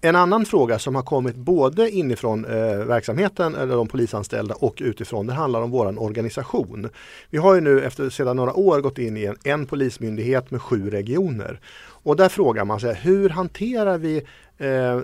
En 0.00 0.16
annan 0.16 0.44
fråga 0.44 0.78
som 0.78 0.94
har 0.94 1.02
kommit 1.02 1.36
både 1.36 1.90
inifrån 1.90 2.44
eh, 2.44 2.84
verksamheten 2.84 3.54
eller 3.54 3.76
de 3.76 3.88
polisanställda 3.88 4.54
och 4.54 4.74
utifrån 4.80 5.26
det 5.26 5.32
handlar 5.32 5.62
om 5.62 5.70
vår 5.70 6.02
organisation. 6.02 6.88
Vi 7.30 7.38
har 7.38 7.54
ju 7.54 7.60
nu 7.60 7.80
efter 7.80 8.10
sedan 8.10 8.36
några 8.36 8.54
år 8.54 8.80
gått 8.80 8.98
in 8.98 9.16
i 9.16 9.24
en, 9.24 9.36
en 9.44 9.66
polismyndighet 9.66 10.50
med 10.50 10.62
sju 10.62 10.90
regioner. 10.90 11.60
Och 12.04 12.16
där 12.16 12.28
frågar 12.28 12.64
man 12.64 12.80
sig 12.80 12.94
hur 12.94 13.28
hanterar 13.28 13.98
vi 13.98 14.22
eh, 14.58 15.00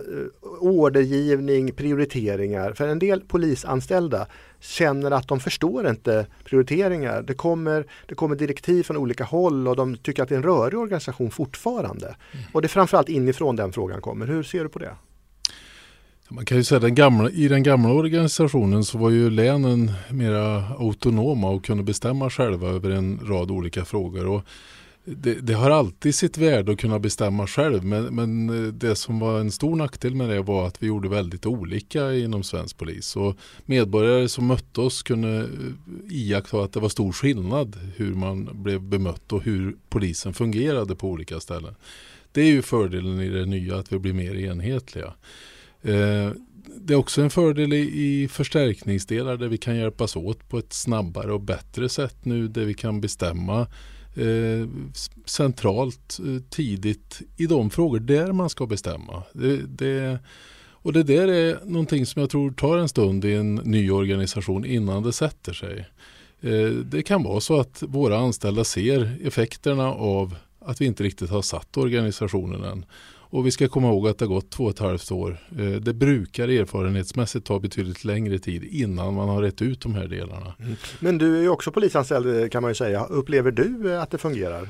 ordergivning, 0.61 1.73
prioriteringar. 1.73 2.73
För 2.73 2.89
en 2.89 2.99
del 2.99 3.21
polisanställda 3.21 4.27
känner 4.61 5.11
att 5.11 5.29
de 5.29 5.41
förstår 5.41 5.89
inte 5.89 6.27
prioriteringar. 6.45 7.23
Det 7.23 7.35
kommer, 7.35 7.87
det 8.07 8.15
kommer 8.15 8.37
direktiv 8.37 8.83
från 8.83 8.97
olika 8.97 9.25
håll 9.25 9.69
och 9.69 9.77
de 9.77 9.97
tycker 9.97 10.23
att 10.23 10.29
det 10.29 10.35
är 10.35 10.37
en 10.37 10.43
rörig 10.43 10.79
organisation 10.79 11.31
fortfarande. 11.31 12.07
Mm. 12.07 12.45
Och 12.53 12.63
det 12.63 12.67
är 12.67 12.69
framförallt 12.69 13.09
inifrån 13.09 13.57
den 13.57 13.73
frågan 13.73 14.01
kommer. 14.01 14.27
Hur 14.27 14.43
ser 14.43 14.63
du 14.63 14.69
på 14.69 14.79
det? 14.79 14.95
Man 16.33 16.45
kan 16.45 16.57
ju 16.57 16.65
säga 16.65 16.79
den 16.79 16.95
gamla, 16.95 17.31
i 17.31 17.49
den 17.49 17.63
gamla 17.63 17.93
organisationen 17.93 18.85
så 18.85 18.99
var 18.99 19.11
ju 19.11 19.31
länen 19.31 19.93
mera 20.11 20.65
autonoma 20.79 21.51
och 21.51 21.65
kunde 21.65 21.83
bestämma 21.83 22.31
själva 22.31 22.69
över 22.69 22.91
en 22.91 23.21
rad 23.23 23.51
olika 23.51 23.85
frågor. 23.85 24.27
Och 24.27 24.43
det, 25.05 25.35
det, 25.35 25.53
har 25.53 25.71
alltid 25.71 26.15
sitt 26.15 26.39
värde 26.39 26.73
att 26.73 26.79
kunna 26.79 26.99
bestämma 26.99 27.47
själv 27.47 27.85
men, 27.85 28.05
men, 28.05 28.65
eh, 28.67 28.73
det 28.73 28.97
som 28.97 29.19
var 29.19 29.41
en 29.41 29.53
stor 29.53 29.77
nackdel 29.77 30.15
med 30.15 30.29
det 30.29 30.43
var 30.43 30.67
att 30.67 30.83
vi 30.83 30.87
gjorde 30.87 31.09
väldigt 31.09 31.47
olika 31.47 32.15
inom 32.15 32.43
svensk 32.43 32.79
polis. 32.79 33.17
Och 33.17 33.37
medborgare 33.67 34.29
som 34.29 34.47
mötte 34.47 34.81
oss 34.81 35.03
kunde 35.03 35.39
eh, 35.39 35.47
iaktta 36.09 36.63
att 36.63 36.73
det 36.73 36.81
var 36.81 36.89
stor 36.89 37.13
skillnad 37.13 37.77
hur 37.97 38.15
man 38.15 38.63
blev 38.63 38.83
bemött 38.83 39.33
och 39.33 39.43
hur 39.43 39.77
polisen 39.89 40.35
fungerade 40.35 40.97
på 40.97 41.09
olika 41.09 41.41
ställen. 41.41 41.75
Det 42.33 42.41
är 42.41 42.47
ju 42.47 42.63
fördelen 42.63 43.21
i 43.21 43.29
det 43.29 43.47
nya 43.47 43.77
att 43.77 43.93
vi 43.93 43.99
blir 43.99 44.13
mer 44.13 44.35
enhetliga. 44.35 45.15
Eh, 45.83 46.31
det 46.77 46.95
är 46.95 46.99
också 46.99 47.23
en 47.23 47.31
fördel 47.31 47.73
i, 47.73 48.29
förstärkningsdelar 48.33 49.37
där 49.37 49.49
vi 49.49 49.59
kan 49.59 49.77
hjälpas 49.77 50.17
åt 50.17 50.49
på 50.49 50.59
ett 50.59 50.73
snabbare 50.73 51.33
och 51.33 51.41
bättre 51.41 51.89
sätt 51.89 52.25
nu 52.25 52.49
där 52.49 52.65
vi 52.65 52.75
kan 52.75 53.01
bestämma 53.01 53.67
eh, 54.15 54.69
centralt 55.25 56.19
eh, 56.19 56.43
tidigt 56.51 57.23
i 57.37 57.47
de 57.47 57.71
frågor 57.71 58.01
där 58.01 58.33
man 58.33 58.51
ska 58.51 58.67
bestämma. 58.67 59.23
Det, 59.33 59.57
det, 59.57 60.19
och 60.83 60.93
det 60.93 61.03
där 61.03 61.29
är 61.29 61.59
någonting 61.65 62.07
som 62.07 62.21
jag 62.21 62.31
tror 62.31 62.51
tar 62.51 62.79
en 62.79 62.89
stund 62.89 63.25
i 63.25 63.35
en 63.35 63.55
ny 63.55 63.91
organisation 63.91 64.65
innan 64.65 65.03
det 65.03 65.13
sätter 65.13 65.53
sig. 65.53 65.89
Eh, 66.41 66.71
det 66.71 67.03
kan 67.03 67.23
vara 67.23 67.41
så 67.41 67.61
att 67.61 67.83
våra 67.83 68.19
anställda 68.19 68.65
ser 68.65 69.19
effekterna 69.25 69.93
av 69.93 70.37
att 70.61 70.81
vi 70.81 70.87
inte 70.87 71.03
riktigt 71.03 71.31
har 71.31 71.43
satt 71.43 71.77
organisationen 71.77 72.65
än. 72.65 72.85
Och 73.31 73.47
vi 73.47 73.51
ska 73.51 73.69
komma 73.69 73.89
ihåg 73.89 74.09
att 74.09 74.19
det 74.19 74.25
har 74.25 74.35
gått 74.35 74.51
två 74.51 74.65
och 74.65 74.71
ett 74.71 74.79
halvt 74.79 75.13
år. 75.13 75.39
Eh, 75.59 75.67
det 75.67 75.95
brukar 75.95 76.49
erfarenhetsmässigt 76.49 77.47
ta 77.47 77.59
betydligt 77.59 78.05
längre 78.05 78.39
tid 78.39 78.65
innan 78.65 79.15
man 79.15 79.29
har 79.29 79.43
rätt 79.43 79.63
ut 79.63 79.81
de 79.81 79.95
här 79.95 80.09
delarna. 80.09 80.55
Mm. 80.59 80.77
Men 81.01 81.19
du 81.19 81.39
är 81.39 81.43
ju 81.43 81.49
också 81.49 81.73
polisanställd 81.73 82.43
eh, 82.43 82.49
kan 82.49 82.63
man 82.63 82.71
ju 82.71 82.75
säga. 82.75 83.05
Upplever 83.05 83.51
du 83.51 83.93
eh, 83.93 84.03
att 84.03 84.11
det 84.11 84.19
fungerar? 84.19 84.69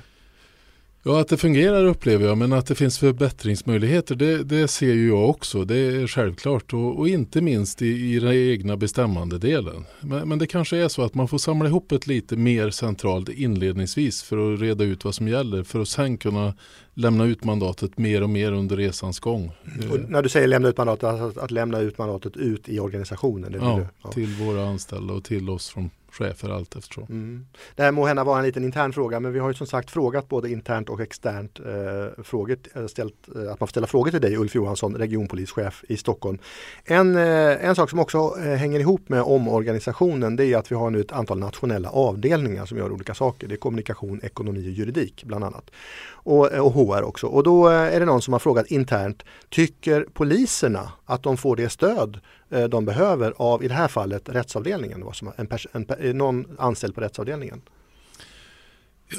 Ja, 1.03 1.21
att 1.21 1.29
det 1.29 1.37
fungerar 1.37 1.85
upplever 1.85 2.27
jag, 2.27 2.39
men 2.39 2.53
att 2.53 2.67
det 2.67 2.75
finns 2.75 2.99
förbättringsmöjligheter 2.99 4.15
det, 4.15 4.43
det 4.43 4.69
ser 4.69 4.93
ju 4.93 5.09
jag 5.09 5.31
också. 5.31 5.65
Det 5.65 5.77
är 5.77 6.07
självklart 6.07 6.73
och, 6.73 6.99
och 6.99 7.09
inte 7.09 7.41
minst 7.41 7.83
i, 7.83 7.87
i 7.87 8.19
den 8.19 8.33
egna 8.33 8.77
bestämmande 8.77 9.39
delen. 9.39 9.85
Men, 10.01 10.29
men, 10.29 10.39
det 10.39 10.47
kanske 10.47 10.77
är 10.77 10.89
så 10.89 11.03
att 11.03 11.15
man 11.15 11.29
får 11.29 11.39
samla 11.39 11.69
ihop 11.69 11.93
ett 11.93 12.07
lite 12.07 12.37
mer 12.37 12.71
centralt 12.71 13.29
inledningsvis 13.29 14.23
för 14.23 14.55
att 14.55 14.61
reda 14.61 14.85
ut 14.85 15.05
vad 15.05 15.15
som 15.15 15.29
gäller 15.29 15.63
för 15.63 15.81
att 15.81 15.89
sen 15.89 16.19
kunna 16.19 16.55
lämna 16.95 17.25
ut 17.25 17.45
mandatet 17.45 17.99
mer 17.99 18.23
och 18.23 18.31
mer 18.31 18.53
under 18.53 18.77
resans 18.77 19.21
gång. 19.21 19.53
Och 19.91 20.11
när 20.11 20.23
du 20.23 20.29
säger 20.29 20.47
lämna 20.47 20.69
ut 20.69 20.77
mandatet, 20.77 21.05
alltså 21.05 21.41
att 21.41 21.51
lämna 21.51 21.81
ut 21.81 21.99
mandatet 21.99 22.37
ut 22.37 22.69
i 22.69 22.81
organisationen? 22.81 23.57
Ja, 23.61 23.81
ja, 24.03 24.13
till 24.13 24.35
våra 24.35 24.69
anställda 24.69 25.15
och 25.15 25.25
till 25.25 25.51
oss 25.51 25.69
från 25.69 25.91
chefer 26.11 26.49
allt 26.49 26.77
eftersom. 26.77 27.07
Mm. 27.09 27.47
Det 27.75 27.83
här 27.83 27.93
må 27.93 28.07
hända 28.07 28.25
vara 28.25 28.39
en 28.39 28.45
liten 28.45 28.65
intern 28.65 28.93
fråga 28.93 29.21
men 29.21 29.33
vi 29.33 29.39
har 29.39 29.49
ju 29.49 29.55
som 29.55 29.67
sagt 29.67 29.91
frågat 29.91 30.29
både 30.29 30.51
internt 30.51 30.89
och 30.89 31.01
externt 31.01 31.61
eh, 31.61 32.23
frågor, 32.23 32.57
eh, 32.75 32.87
ställt, 32.87 33.29
eh, 33.37 33.43
att 33.43 33.47
man 33.47 33.57
får 33.59 33.67
ställa 33.67 33.87
frågor 33.87 34.11
till 34.11 34.21
dig 34.21 34.37
Ulf 34.37 34.55
Johansson, 34.55 34.97
regionpolischef 34.97 35.85
i 35.89 35.97
Stockholm. 35.97 36.39
En, 36.85 37.17
eh, 37.17 37.65
en 37.65 37.75
sak 37.75 37.91
som 37.91 37.99
också 37.99 38.35
eh, 38.39 38.55
hänger 38.55 38.81
ihop 38.81 39.09
med 39.09 39.23
omorganisationen 39.23 40.37
det 40.37 40.47
är 40.47 40.57
att 40.57 40.73
vi 40.73 40.77
har 40.77 40.91
nu 40.91 41.01
ett 41.01 41.13
antal 41.13 41.39
nationella 41.39 41.91
avdelningar 41.91 42.67
som 42.67 42.79
gör 42.79 42.93
olika 42.93 43.15
saker. 43.15 43.49
Det 43.49 43.55
är 43.55 43.57
kommunikation, 43.57 44.21
ekonomi 44.23 44.61
och 44.61 44.73
juridik 44.73 45.25
bland 45.25 45.45
annat. 45.45 45.71
Och, 46.11 46.53
eh, 46.53 46.67
och 46.67 46.73
HR 46.73 47.03
också. 47.03 47.27
Och 47.27 47.43
då 47.43 47.71
eh, 47.71 47.95
är 47.95 48.01
det 48.01 48.07
någon 48.07 48.23
som 48.23 48.33
har 48.33 48.39
frågat 48.39 48.67
internt, 48.67 49.23
tycker 49.49 50.07
poliserna 50.13 50.93
att 51.05 51.23
de 51.23 51.37
får 51.37 51.57
det 51.57 51.69
stöd 51.69 52.21
Eh, 52.51 52.65
de 52.65 52.85
behöver 52.85 53.35
av, 53.37 53.65
i 53.65 53.69
det 53.69 53.75
här 53.75 53.89
fallet, 53.89 54.29
rättsavdelningen, 54.29 55.03
en, 55.37 55.47
en, 55.51 55.59
en, 55.73 55.87
eh, 56.01 56.15
någon 56.15 56.47
anställd 56.59 56.95
på 56.95 57.01
rättsavdelningen. 57.01 57.61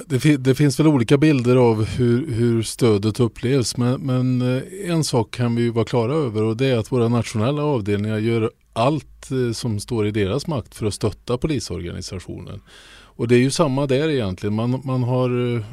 Det, 0.05 0.37
det, 0.37 0.55
finns 0.55 0.79
väl 0.79 0.87
olika 0.87 1.17
bilder 1.17 1.55
av 1.55 1.85
hur, 1.85 2.31
hur 2.31 2.61
stödet 2.61 3.19
upplevs 3.19 3.77
men, 3.77 4.01
men, 4.01 4.41
eh, 4.41 4.91
en 4.91 5.03
sak 5.03 5.31
kan 5.31 5.55
vi 5.55 5.69
vara 5.69 5.85
klara 5.85 6.13
över 6.13 6.43
och 6.43 6.57
det 6.57 6.65
är 6.67 6.77
att 6.77 6.91
våra 6.91 7.07
nationella 7.07 7.63
avdelningar 7.63 8.17
gör 8.17 8.51
allt 8.73 9.29
som 9.53 9.79
står 9.79 10.07
i 10.07 10.11
deras 10.11 10.47
makt 10.47 10.75
för 10.75 10.85
att 10.85 10.93
stötta 10.93 11.37
polisorganisationen. 11.37 12.61
Och 13.15 13.27
det 13.27 13.35
är 13.35 13.39
ju 13.39 13.51
samma 13.51 13.87
där 13.87 14.09
egentligen. 14.09 14.53
Man, 14.53 14.81
man 14.83 15.03
har 15.03 15.63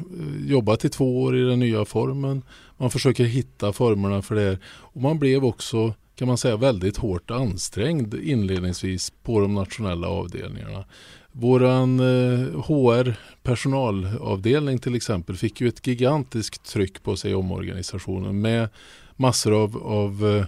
jobbat 0.47 0.85
i 0.85 0.89
två 0.89 1.23
år 1.23 1.37
i 1.37 1.41
den 1.41 1.59
nya 1.59 1.85
formen. 1.85 2.41
Man 2.77 2.89
försöker 2.89 3.23
hitta 3.23 3.73
formerna 3.73 4.21
för 4.21 4.35
det. 4.35 4.41
här 4.41 4.59
Och 4.67 5.01
man 5.01 5.19
blev 5.19 5.45
också 5.45 5.93
kan 6.19 6.27
man 6.27 6.37
säga 6.37 6.57
väldigt 6.57 6.97
hårt 6.97 7.31
ansträngd 7.31 8.13
inledningsvis 8.13 9.09
på 9.23 9.39
de 9.39 9.55
nationella 9.55 10.07
avdelningarna. 10.07 10.85
Våran 11.31 11.99
eh, 11.99 12.61
HR 12.61 13.15
personalavdelning 13.43 14.79
till 14.79 14.95
exempel 14.95 15.37
fick 15.37 15.61
ju 15.61 15.67
ett 15.67 15.87
gigantiskt 15.87 16.65
tryck 16.65 17.03
på 17.03 17.15
sig 17.15 17.31
i 17.31 17.33
omorganisationen 17.33 18.41
med 18.41 18.69
massor 19.15 19.63
av, 19.63 19.77
av 19.77 20.45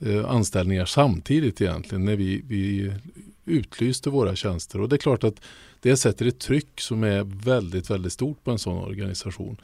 eh, 0.00 0.10
eh, 0.10 0.30
anställningar 0.30 0.84
samtidigt 0.84 1.60
egentligen 1.60 2.04
när 2.04 2.16
vi, 2.16 2.42
vi 2.48 2.92
utlyste 3.44 4.10
våra 4.10 4.36
tjänster 4.36 4.80
och 4.80 4.88
det 4.88 4.96
är 4.96 4.98
klart 4.98 5.24
att 5.24 5.40
det 5.80 5.96
sätter 5.96 6.26
ett 6.26 6.38
tryck 6.38 6.80
som 6.80 7.04
är 7.04 7.44
väldigt, 7.44 7.90
väldigt 7.90 8.12
stort 8.12 8.44
på 8.44 8.50
en 8.50 8.58
sån 8.58 8.84
organisation. 8.84 9.56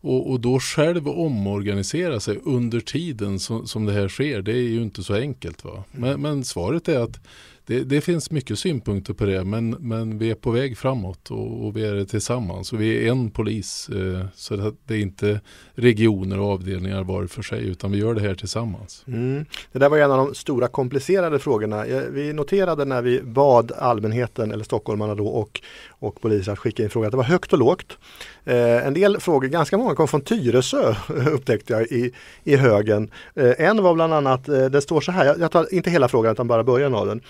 Och, 0.00 0.30
och, 0.30 0.40
då 0.40 0.60
själv 0.60 1.08
omorganisera 1.08 2.20
sig 2.20 2.38
under 2.44 2.80
tiden 2.80 3.38
som, 3.38 3.66
som 3.66 3.86
det 3.86 3.92
här 3.92 4.08
sker, 4.08 4.42
det 4.42 4.52
är 4.52 4.68
ju 4.68 4.82
inte 4.82 5.02
så 5.02 5.14
enkelt. 5.14 5.64
Va? 5.64 5.84
Men, 5.92 6.20
men 6.20 6.44
svaret 6.44 6.88
är 6.88 6.98
att 6.98 7.20
det, 7.66 7.84
det, 7.84 8.00
finns 8.00 8.30
mycket 8.30 8.58
synpunkter 8.58 9.14
på 9.14 9.24
det 9.24 9.44
men, 9.44 9.70
men 9.70 10.18
vi 10.18 10.30
är 10.30 10.34
på 10.34 10.50
väg 10.50 10.78
framåt 10.78 11.30
och, 11.30 11.66
och 11.66 11.76
vi 11.76 11.86
är 11.86 11.94
det 11.94 12.06
tillsammans. 12.06 12.72
Och 12.72 12.80
vi 12.80 13.06
är 13.06 13.10
en 13.10 13.30
polis 13.30 13.88
eh, 13.88 14.26
så 14.34 14.72
det 14.86 14.94
är 14.94 14.98
inte 14.98 15.40
regioner 15.74 16.40
och 16.40 16.52
avdelningar 16.52 17.04
var 17.04 17.26
för 17.26 17.42
sig 17.42 17.66
utan 17.68 17.92
vi 17.92 17.98
gör 17.98 18.14
det 18.14 18.20
här 18.20 18.34
tillsammans. 18.34 19.04
Mm. 19.06 19.44
Det 19.72 19.78
där 19.78 19.88
var 19.88 19.98
en 19.98 20.10
av 20.10 20.26
de 20.26 20.34
stora 20.34 20.68
komplicerade 20.68 21.38
frågorna. 21.38 21.84
Vi 22.10 22.32
noterade 22.32 22.84
när 22.84 23.02
vi 23.02 23.22
bad 23.22 23.72
allmänheten 23.72 24.52
eller 24.52 24.64
stockholmarna 24.64 25.14
då 25.14 25.26
och, 25.26 25.60
och 25.88 26.20
polisen 26.20 26.52
att 26.52 26.58
skicka 26.58 26.82
in 26.82 26.90
frågor 26.90 27.06
att 27.06 27.12
det 27.12 27.16
var 27.16 27.24
högt 27.24 27.52
och 27.52 27.58
lågt. 27.58 27.98
Eh, 28.44 28.86
en 28.86 28.94
del 28.94 29.20
frågor, 29.20 29.48
ganska 29.48 29.78
många 29.78 29.94
kom 29.94 30.08
från 30.08 30.20
Tyresö 30.20 30.94
upptäckte 31.08 31.72
jag 31.72 31.82
i, 31.82 32.12
i 32.44 32.56
högen. 32.56 33.10
Eh, 33.34 33.52
en 33.58 33.82
var 33.82 33.94
bland 33.94 34.14
annat, 34.14 34.48
eh, 34.48 34.64
det 34.64 34.80
står 34.80 35.00
så 35.00 35.12
här, 35.12 35.26
jag, 35.26 35.40
jag 35.40 35.50
tar 35.50 35.74
inte 35.74 35.90
hela 35.90 36.08
frågan 36.08 36.32
utan 36.32 36.48
bara 36.48 36.64
början 36.64 36.94
av 36.94 37.06
den. 37.06 37.20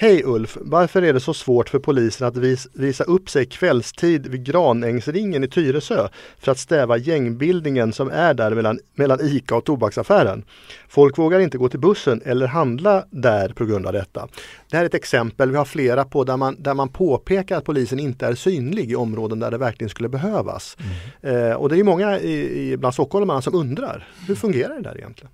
Hej 0.00 0.22
Ulf! 0.24 0.58
Varför 0.60 1.02
är 1.02 1.12
det 1.12 1.20
så 1.20 1.34
svårt 1.34 1.68
för 1.68 1.78
polisen 1.78 2.26
att 2.26 2.36
vis 2.36 2.68
visa 2.72 3.04
upp 3.04 3.30
sig 3.30 3.46
kvällstid 3.46 4.26
vid 4.26 4.44
Granängsringen 4.44 5.44
i 5.44 5.48
Tyresö 5.48 6.08
för 6.38 6.52
att 6.52 6.58
stäva 6.58 6.96
gängbildningen 6.96 7.92
som 7.92 8.10
är 8.10 8.34
där 8.34 8.54
mellan, 8.54 8.78
mellan 8.94 9.20
ICA 9.20 9.56
och 9.56 9.64
tobaksaffären? 9.64 10.44
Folk 10.88 11.18
vågar 11.18 11.40
inte 11.40 11.58
gå 11.58 11.68
till 11.68 11.80
bussen 11.80 12.22
eller 12.24 12.46
handla 12.46 13.04
där 13.10 13.48
på 13.48 13.64
grund 13.64 13.86
av 13.86 13.92
detta. 13.92 14.28
Det 14.70 14.76
här 14.76 14.84
är 14.84 14.86
ett 14.86 14.94
exempel, 14.94 15.50
vi 15.50 15.56
har 15.56 15.64
flera 15.64 16.04
på 16.04 16.24
där 16.24 16.36
man, 16.36 16.62
där 16.62 16.74
man 16.74 16.88
påpekar 16.88 17.58
att 17.58 17.64
polisen 17.64 17.98
inte 17.98 18.26
är 18.26 18.34
synlig 18.34 18.90
i 18.90 18.96
områden 18.96 19.38
där 19.38 19.50
det 19.50 19.58
verkligen 19.58 19.90
skulle 19.90 20.08
behövas. 20.08 20.76
Mm. 21.22 21.50
Eh, 21.50 21.56
och 21.56 21.68
det 21.68 21.78
är 21.78 21.84
många 21.84 22.18
i, 22.18 22.70
i, 22.70 22.76
bland 22.76 22.94
stockholmarna 22.94 23.42
som 23.42 23.54
undrar, 23.54 24.08
hur 24.26 24.34
fungerar 24.34 24.74
det 24.74 24.82
där 24.82 24.98
egentligen? 24.98 25.30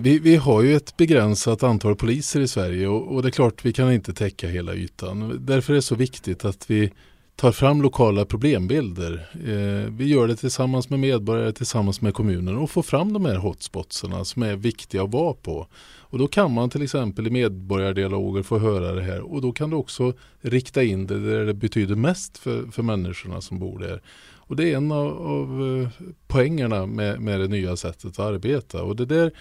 Vi, 0.00 0.18
vi, 0.18 0.36
har 0.36 0.62
ju 0.62 0.76
ett 0.76 0.96
begränsat 0.96 1.62
antal 1.62 1.96
poliser 1.96 2.40
i 2.40 2.48
Sverige 2.48 2.88
och, 2.88 3.14
och, 3.14 3.22
det 3.22 3.28
är 3.28 3.30
klart 3.30 3.64
vi 3.64 3.72
kan 3.72 3.92
inte 3.92 4.14
täcka 4.14 4.48
hela 4.48 4.74
ytan. 4.74 5.38
Därför 5.46 5.72
är 5.72 5.74
det 5.74 5.82
så 5.82 5.94
viktigt 5.94 6.44
att 6.44 6.70
vi 6.70 6.92
tar 7.36 7.52
fram 7.52 7.82
lokala 7.82 8.24
problembilder. 8.24 9.28
Eh, 9.32 9.90
vi 9.92 10.08
gör 10.08 10.28
det 10.28 10.36
tillsammans 10.36 10.90
med 10.90 10.98
medborgare, 10.98 11.52
tillsammans 11.52 12.00
med 12.00 12.14
kommunen 12.14 12.56
och 12.56 12.70
får 12.70 12.82
fram 12.82 13.12
de 13.12 13.24
här 13.24 13.36
hotspotsarna 13.36 14.24
som 14.24 14.42
är 14.42 14.56
viktiga 14.56 15.02
att 15.02 15.12
vara 15.12 15.34
på. 15.34 15.66
Och 15.98 16.18
då 16.18 16.26
kan 16.26 16.52
man 16.52 16.70
till 16.70 16.82
exempel 16.82 17.26
i 17.26 17.30
medborgardialoger 17.30 18.42
få 18.42 18.58
höra 18.58 18.92
det 18.92 19.02
här 19.02 19.20
och 19.20 19.42
då 19.42 19.52
kan 19.52 19.70
du 19.70 19.76
också 19.76 20.12
rikta 20.40 20.82
in 20.82 21.06
det 21.06 21.30
där 21.30 21.46
det 21.46 21.54
betyder 21.54 21.94
mest 21.94 22.38
för, 22.38 22.66
för 22.72 22.82
människorna 22.82 23.40
som 23.40 23.58
bor 23.58 23.78
där. 23.78 24.02
Och 24.46 24.56
det 24.56 24.72
är 24.72 24.76
en 24.76 24.92
av, 24.92 25.26
av 25.26 25.80
eh, 25.82 26.06
poängerna 26.26 26.86
med, 26.86 27.20
med 27.20 27.40
det 27.40 27.48
nya 27.48 27.76
sättet 27.76 28.04
att 28.04 28.18
arbeta. 28.18 28.82
Och 28.82 28.96
det 28.96 29.06
där 29.06 29.32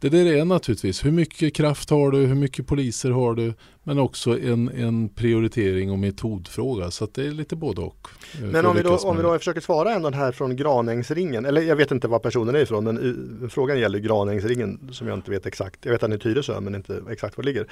det 0.00 0.08
där 0.08 0.26
är 0.26 0.44
naturligtvis 0.44 1.04
hur 1.04 1.10
mycket 1.10 1.54
kraft 1.54 1.90
har 1.90 2.10
du, 2.10 2.18
hur 2.18 2.34
mycket 2.34 2.66
poliser 2.66 3.10
har 3.10 3.34
du 3.34 3.54
men 3.82 3.98
också 3.98 4.38
en, 4.38 4.68
en 4.68 5.08
prioritering 5.08 5.90
och 5.90 5.98
metodfråga 5.98 6.90
så 6.90 7.08
det 7.12 7.26
är 7.26 7.30
lite 7.30 7.56
både 7.56 7.80
och. 7.80 8.08
Eh, 8.34 8.40
men 8.40 8.66
om 8.66 8.76
vi, 8.76 8.82
då, 8.82 8.96
om 8.96 9.16
vi 9.16 9.22
då 9.22 9.38
försöker 9.38 9.60
svara 9.60 9.94
ändå 9.94 10.10
här 10.10 10.32
från 10.32 10.56
Granängsringen, 10.56 11.44
eller 11.44 11.62
jag 11.62 11.76
vet 11.76 11.90
inte 11.90 12.08
var 12.08 12.18
personen 12.18 12.54
är 12.54 12.58
ifrån 12.58 12.84
men 12.84 13.50
frågan 13.50 13.80
gäller 13.80 13.98
Granängsringen 13.98 14.90
som 14.92 15.08
jag 15.08 15.18
inte 15.18 15.30
vet 15.30 15.46
exakt. 15.46 15.84
Jag 15.84 15.92
vet 15.92 16.02
att 16.02 16.10
den 16.10 16.18
är 16.18 16.22
Tyresö 16.22 16.60
men 16.60 16.74
inte 16.74 17.02
exakt 17.10 17.36
var 17.36 17.42
det 17.42 17.48
ligger. 17.48 17.66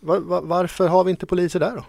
Var, 0.00 0.18
var, 0.18 0.42
varför 0.42 0.88
har 0.88 1.04
vi 1.04 1.10
inte 1.10 1.26
poliser 1.26 1.60
där 1.60 1.76
då? 1.76 1.84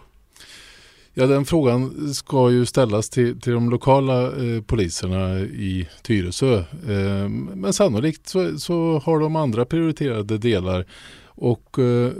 Ja, 1.13 1.27
den 1.27 1.45
frågan 1.45 2.13
ska 2.13 2.51
ju 2.51 2.65
ställas 2.65 3.09
till, 3.09 3.41
till 3.41 3.53
de 3.53 3.69
lokala 3.69 4.23
eh, 4.23 4.61
poliserna 4.61 5.39
i 5.39 5.87
Tyresö. 6.01 6.57
Eh, 6.87 7.29
men 7.55 7.73
sannolikt 7.73 8.27
så, 8.27 8.59
så, 8.59 9.01
har 9.05 9.19
de 9.19 9.35
andra 9.35 9.65
prioriterade 9.65 10.37
delar. 10.37 10.85
Och 11.25 11.79
eh, 11.79 12.11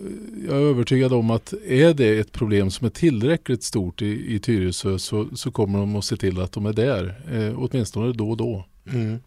jag 0.47 0.57
är 0.57 0.69
övertygad 0.69 1.13
om 1.13 1.31
att 1.31 1.53
är 1.65 1.93
det 1.93 2.19
ett 2.19 2.31
problem 2.31 2.71
som 2.71 2.85
är 2.85 2.91
tillräckligt 2.91 3.63
stort 3.63 4.01
i, 4.01 4.35
i 4.35 4.39
Tyresö 4.39 4.99
så, 4.99 5.27
så 5.35 5.51
kommer 5.51 5.79
de 5.79 5.95
att 5.95 6.05
se 6.05 6.17
till 6.17 6.41
att 6.41 6.51
de 6.51 6.65
är 6.65 6.73
där, 6.73 7.21
eh, 7.31 7.59
åtminstone 7.59 8.13
då 8.13 8.29
och 8.29 8.37
då. 8.37 8.65
Mm. 8.93 9.19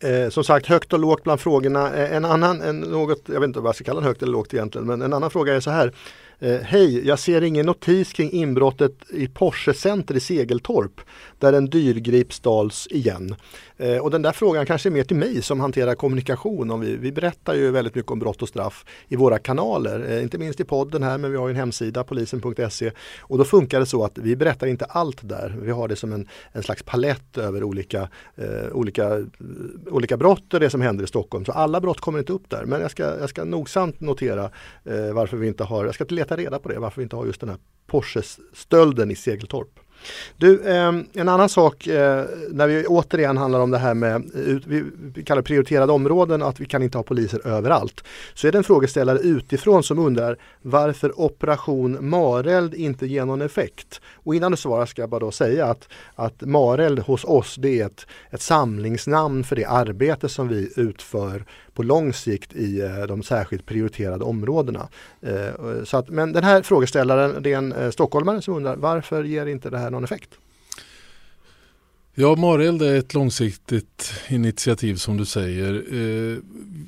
Eh, 0.00 0.30
som 0.30 0.44
sagt 0.44 0.66
högt 0.66 0.92
och 0.92 0.98
lågt 0.98 1.22
bland 1.22 1.40
frågorna. 1.40 1.94
Eh, 1.94 2.16
en 2.16 2.24
annan, 2.24 2.60
en 2.60 2.80
något, 2.80 3.22
jag 3.26 3.40
vet 3.40 3.48
inte 3.48 3.60
vad 3.60 3.68
jag 3.68 3.74
ska 3.74 3.84
kalla 3.84 4.00
den 4.00 4.08
högt 4.08 4.22
eller 4.22 4.32
lågt 4.32 4.54
egentligen, 4.54 4.86
men 4.86 5.02
en 5.02 5.12
annan 5.12 5.30
fråga 5.30 5.54
är 5.54 5.60
så 5.60 5.70
här. 5.70 5.92
Eh, 6.42 6.60
Hej, 6.60 7.06
jag 7.06 7.18
ser 7.18 7.42
ingen 7.42 7.66
notis 7.66 8.12
kring 8.12 8.32
inbrottet 8.32 8.92
i 9.10 9.28
Porsche 9.28 9.74
Center 9.74 10.16
i 10.16 10.20
Segeltorp 10.20 11.00
där 11.38 11.52
en 11.52 11.66
dyrgrip 11.66 12.32
stals 12.32 12.88
igen. 12.90 13.34
Eh, 13.76 13.98
och 13.98 14.10
den 14.10 14.22
där 14.22 14.32
frågan 14.32 14.66
kanske 14.66 14.88
är 14.88 14.90
mer 14.90 15.04
till 15.04 15.16
mig 15.16 15.42
som 15.42 15.60
hanterar 15.60 15.94
kommunikation. 15.94 16.70
Om 16.70 16.80
vi, 16.80 16.96
vi 16.96 17.12
berättar 17.12 17.54
ju 17.54 17.70
väldigt 17.70 17.94
mycket 17.94 18.10
om 18.10 18.18
brott 18.18 18.42
och 18.42 18.48
straff 18.48 18.84
i 19.08 19.16
våra 19.16 19.38
kanaler, 19.38 20.06
eh, 20.10 20.22
inte 20.22 20.38
minst 20.38 20.60
i 20.60 20.64
podden 20.64 21.02
här 21.02 21.18
men 21.18 21.30
vi 21.30 21.36
har 21.36 21.50
en 21.50 21.56
hemsida 21.56 22.04
polisen.se 22.04 22.90
och 23.20 23.38
då 23.38 23.44
funkar 23.44 23.80
det 23.80 23.86
så 23.86 24.04
att 24.04 24.18
vi 24.18 24.36
berättar 24.36 24.66
inte 24.66 24.84
allt 24.84 25.28
där. 25.28 25.56
Vi 25.62 25.70
har 25.70 25.88
det 25.88 25.96
som 25.96 26.12
en, 26.12 26.28
en 26.52 26.62
slags 26.62 26.82
palett 26.82 27.38
över 27.38 27.62
olika, 27.62 28.08
eh, 28.36 28.72
olika, 28.72 29.18
eh, 29.18 29.24
olika 29.90 30.16
brott 30.16 30.54
och 30.54 30.60
det 30.60 30.70
som 30.70 30.80
händer 30.80 31.04
i 31.04 31.06
Stockholm. 31.06 31.44
Så 31.44 31.52
alla 31.52 31.80
brott 31.80 32.00
kommer 32.00 32.18
inte 32.18 32.32
upp 32.32 32.50
där 32.50 32.64
men 32.64 32.80
jag 32.80 32.90
ska, 32.90 33.02
jag 33.02 33.28
ska 33.28 33.44
nogsamt 33.44 34.00
notera 34.00 34.44
eh, 34.84 35.12
varför 35.12 35.36
vi 35.36 35.48
inte 35.48 35.64
har, 35.64 35.84
jag 35.84 35.94
ska 35.94 36.04
leta 36.08 36.29
reda 36.36 36.58
på 36.58 36.68
det, 36.68 36.78
varför 36.78 36.96
vi 36.96 37.02
inte 37.02 37.16
har 37.16 37.26
just 37.26 37.40
den 37.40 37.48
här 37.48 37.58
Porsche-stölden 37.86 39.10
i 39.10 39.16
Segeltorp. 39.16 39.80
Du, 40.36 40.68
ehm, 40.68 41.06
en 41.12 41.28
annan 41.28 41.48
sak 41.48 41.86
eh, 41.86 42.24
när 42.50 42.66
vi 42.66 42.86
återigen 42.86 43.36
handlar 43.36 43.60
om 43.60 43.70
det 43.70 43.78
här 43.78 43.94
med, 43.94 44.14
eh, 44.14 44.56
vi 45.14 45.22
kallar 45.24 45.42
prioriterade 45.42 45.92
områden, 45.92 46.42
att 46.42 46.60
vi 46.60 46.64
kan 46.64 46.82
inte 46.82 46.98
ha 46.98 47.02
poliser 47.02 47.46
överallt. 47.46 48.04
Så 48.34 48.48
är 48.48 48.52
det 48.52 48.58
en 48.58 48.64
frågeställare 48.64 49.18
utifrån 49.18 49.82
som 49.82 49.98
undrar 49.98 50.36
varför 50.62 51.20
operation 51.20 52.08
Mareld 52.08 52.74
inte 52.74 53.06
ger 53.06 53.24
någon 53.24 53.42
effekt. 53.42 54.00
Och 54.14 54.34
innan 54.34 54.50
du 54.50 54.56
svarar 54.56 54.86
ska 54.86 55.02
jag 55.02 55.10
bara 55.10 55.20
då 55.20 55.30
säga 55.30 55.66
att, 55.66 55.88
att 56.14 56.40
Mareld 56.40 56.98
hos 56.98 57.24
oss 57.24 57.56
det 57.58 57.80
är 57.80 57.86
ett, 57.86 58.06
ett 58.30 58.42
samlingsnamn 58.42 59.44
för 59.44 59.56
det 59.56 59.64
arbete 59.64 60.28
som 60.28 60.48
vi 60.48 60.72
utför 60.76 61.44
på 61.74 61.82
lång 61.82 62.12
sikt 62.12 62.54
i 62.54 62.80
eh, 62.80 63.02
de 63.08 63.22
särskilt 63.22 63.66
prioriterade 63.66 64.24
områdena. 64.24 64.88
Eh, 65.20 65.84
så 65.84 65.96
att, 65.96 66.08
men 66.08 66.32
den 66.32 66.44
här 66.44 66.62
frågeställaren 66.62 67.42
det 67.42 67.52
är 67.52 67.58
en 67.58 67.72
eh, 67.72 67.90
stockholmare 67.90 68.42
som 68.42 68.54
undrar 68.54 68.76
varför 68.76 69.24
ger 69.24 69.46
inte 69.46 69.70
det 69.70 69.78
här 69.78 69.90
någon 69.90 70.04
effekt? 70.04 70.30
Ja, 72.14 72.36
Mareld 72.36 72.82
är 72.82 72.98
ett 72.98 73.14
långsiktigt 73.14 74.12
initiativ 74.28 74.94
som 74.94 75.16
du 75.16 75.24
säger. 75.24 75.84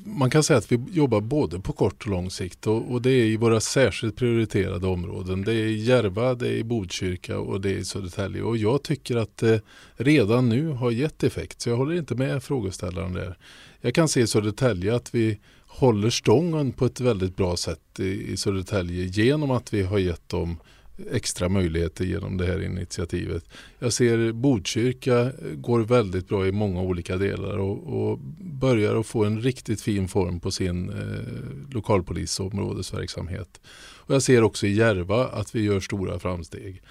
man 0.05 0.29
kan 0.29 0.43
säga 0.43 0.57
att 0.57 0.71
vi 0.71 0.85
jobbar 0.91 1.21
både 1.21 1.59
på 1.59 1.73
kort 1.73 2.01
och 2.01 2.07
lång 2.07 2.29
sikt 2.29 2.67
och, 2.67 3.01
det 3.01 3.09
är 3.09 3.25
i 3.25 3.37
våra 3.37 3.59
särskilt 3.59 4.15
prioriterade 4.15 4.87
områden. 4.87 5.41
Det 5.41 5.53
är 5.53 5.65
i 5.65 5.83
Järva, 5.83 6.33
det 6.33 6.47
är 6.47 6.51
i 6.53 6.63
Botkyrka 6.63 7.39
och 7.39 7.61
det 7.61 7.69
är 7.69 7.77
i 7.77 7.85
Södertälje 7.85 8.41
och 8.41 8.57
jag 8.57 8.83
tycker 8.83 9.15
att 9.15 9.37
det 9.37 9.61
redan 9.95 10.49
nu 10.49 10.67
har 10.67 10.91
gett 10.91 11.23
effekt 11.23 11.61
så 11.61 11.69
jag 11.69 11.77
håller 11.77 11.95
inte 11.95 12.15
med 12.15 12.43
frågeställaren 12.43 13.13
där. 13.13 13.37
Jag 13.85 13.93
kan 13.93 14.07
se 14.07 14.21
i 14.21 14.27
Södertälje 14.27 14.95
att 14.95 15.15
vi 15.15 15.39
håller 15.67 16.09
stången 16.09 16.71
på 16.71 16.85
ett 16.85 16.99
väldigt 16.99 17.35
bra 17.35 17.57
sätt 17.57 17.99
i, 17.99 18.37
Södertälje 18.37 19.05
genom 19.05 19.51
att 19.51 19.73
vi 19.73 19.83
har 19.83 19.97
gett 19.97 20.29
dem 20.29 20.57
extra 21.11 21.49
möjligheter 21.49 22.05
genom 22.05 22.37
det 22.37 22.45
här 22.45 22.63
initiativet. 22.63 23.43
Jag 23.79 23.93
ser 23.93 24.31
Botkyrka 24.31 25.31
går 25.55 25.79
väldigt 25.79 26.27
bra 26.27 26.47
i 26.47 26.51
många 26.51 26.81
olika 26.81 27.17
delar 27.17 27.57
och, 27.57 28.09
och 28.09 28.19
börjar 28.39 28.95
att 28.95 29.07
få 29.07 29.25
en 29.25 29.41
riktigt 29.41 29.81
fin 29.81 30.07
form 30.07 30.39
på 30.39 30.51
sin 30.51 30.89
eh, 30.89 31.73
lokalpolisområdesverksamhet. 31.73 33.61
Och 33.97 34.15
jag 34.15 34.21
ser 34.21 34.43
också 34.43 34.67
i 34.67 34.73
Järva 34.73 35.27
att 35.27 35.55
vi 35.55 35.61
gör 35.61 35.79
stora 35.79 36.19
framsteg. 36.19 36.81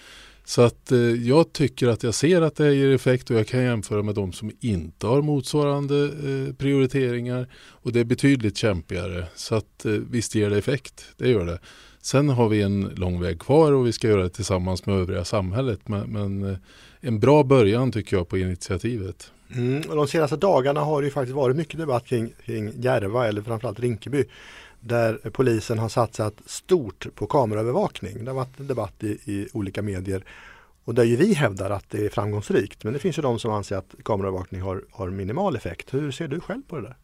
Så 0.45 0.63
att 0.63 0.93
eh, 0.93 0.99
jag 0.99 1.53
tycker 1.53 1.89
att 1.89 2.03
jag 2.03 2.15
ser 2.15 2.43
att 2.43 2.57
det 2.57 2.75
ger 2.75 2.95
effekt 2.95 3.31
och 3.31 3.37
jag 3.37 3.47
kan 3.47 3.63
jämföra 3.63 4.03
med 4.03 4.15
de 4.15 4.33
som 4.33 4.51
inte 4.61 5.07
har 5.07 5.23
motsvarande 5.23 6.05
eh, 6.05 6.55
prioriteringar 6.55 7.49
och 7.55 7.93
det 7.93 8.01
är 8.01 8.05
betydligt 8.05 8.57
kämpigare. 8.57 9.27
Så 9.35 9.55
att 9.55 9.85
eh, 9.85 9.93
visst 9.93 10.35
ger 10.35 10.51
det 10.51 10.59
effekt, 10.59 11.05
det 11.17 11.29
gör 11.29 11.47
det. 11.47 11.59
Sen 12.03 12.29
har 12.29 12.49
vi 12.49 12.63
en 12.63 12.81
lång 12.81 13.21
väg 13.21 13.41
kvar 13.41 13.73
och 13.73 13.87
vi 13.87 13.93
ska 13.93 14.09
göra 14.09 14.23
det 14.23 14.29
tillsammans 14.29 14.87
med 14.87 14.97
övriga 14.97 15.25
samhället. 15.25 15.89
Men, 15.89 16.13
men 16.13 16.51
eh, 16.51 16.57
en 17.01 17.21
bra 17.21 17.45
början 17.45 17.93
tycker 17.93 18.17
jag 18.17 18.29
på 18.29 18.39
initiativet. 18.39 19.33
Mm, 19.55 19.83
och 19.89 19.97
de 19.97 20.09
senaste 20.09 20.37
dagarna 20.37 20.81
har 20.81 21.03
det 21.03 21.07
ju 21.07 21.13
faktiskt 21.13 21.37
varit 21.37 21.57
mycket 21.57 21.81
debatt 21.81 22.07
kring, 22.07 22.33
kring 22.45 22.73
Järva 22.83 23.29
eller 23.29 23.43
framförallt 23.43 23.81
Rinkeby 23.81 24.25
där 24.83 25.31
polisen 25.33 25.79
har 25.79 25.89
satsat 25.89 26.35
stort 26.47 27.07
på 27.15 27.27
kameraövervakning. 27.27 28.25
Det 28.25 28.31
har 28.31 28.37
varit 28.37 28.69
debatt 28.69 29.05
i, 29.05 29.07
i 29.07 29.49
olika 29.53 29.83
medier 29.83 30.25
och 30.85 30.95
där 30.95 31.05
ju 31.05 31.17
vi 31.17 31.35
hävdar 31.35 31.71
att 31.71 31.91
det 31.91 32.07
är 32.07 32.09
framgångsrikt. 32.09 32.85
Men 32.85 32.93
det 32.93 32.99
finns 32.99 33.19
ju 33.19 33.23
de 33.23 33.39
som 33.39 33.53
anser 33.53 33.77
att 33.77 33.95
kameraövervakning 34.05 34.61
har, 34.61 34.85
har 34.91 35.11
minimal 35.11 35.57
effekt. 35.57 35.95
Hur 35.95 36.11
ser 36.11 36.29
du 36.29 36.41
själv 36.41 36.62
på 36.69 36.77
det 36.77 36.83
där? 36.83 36.97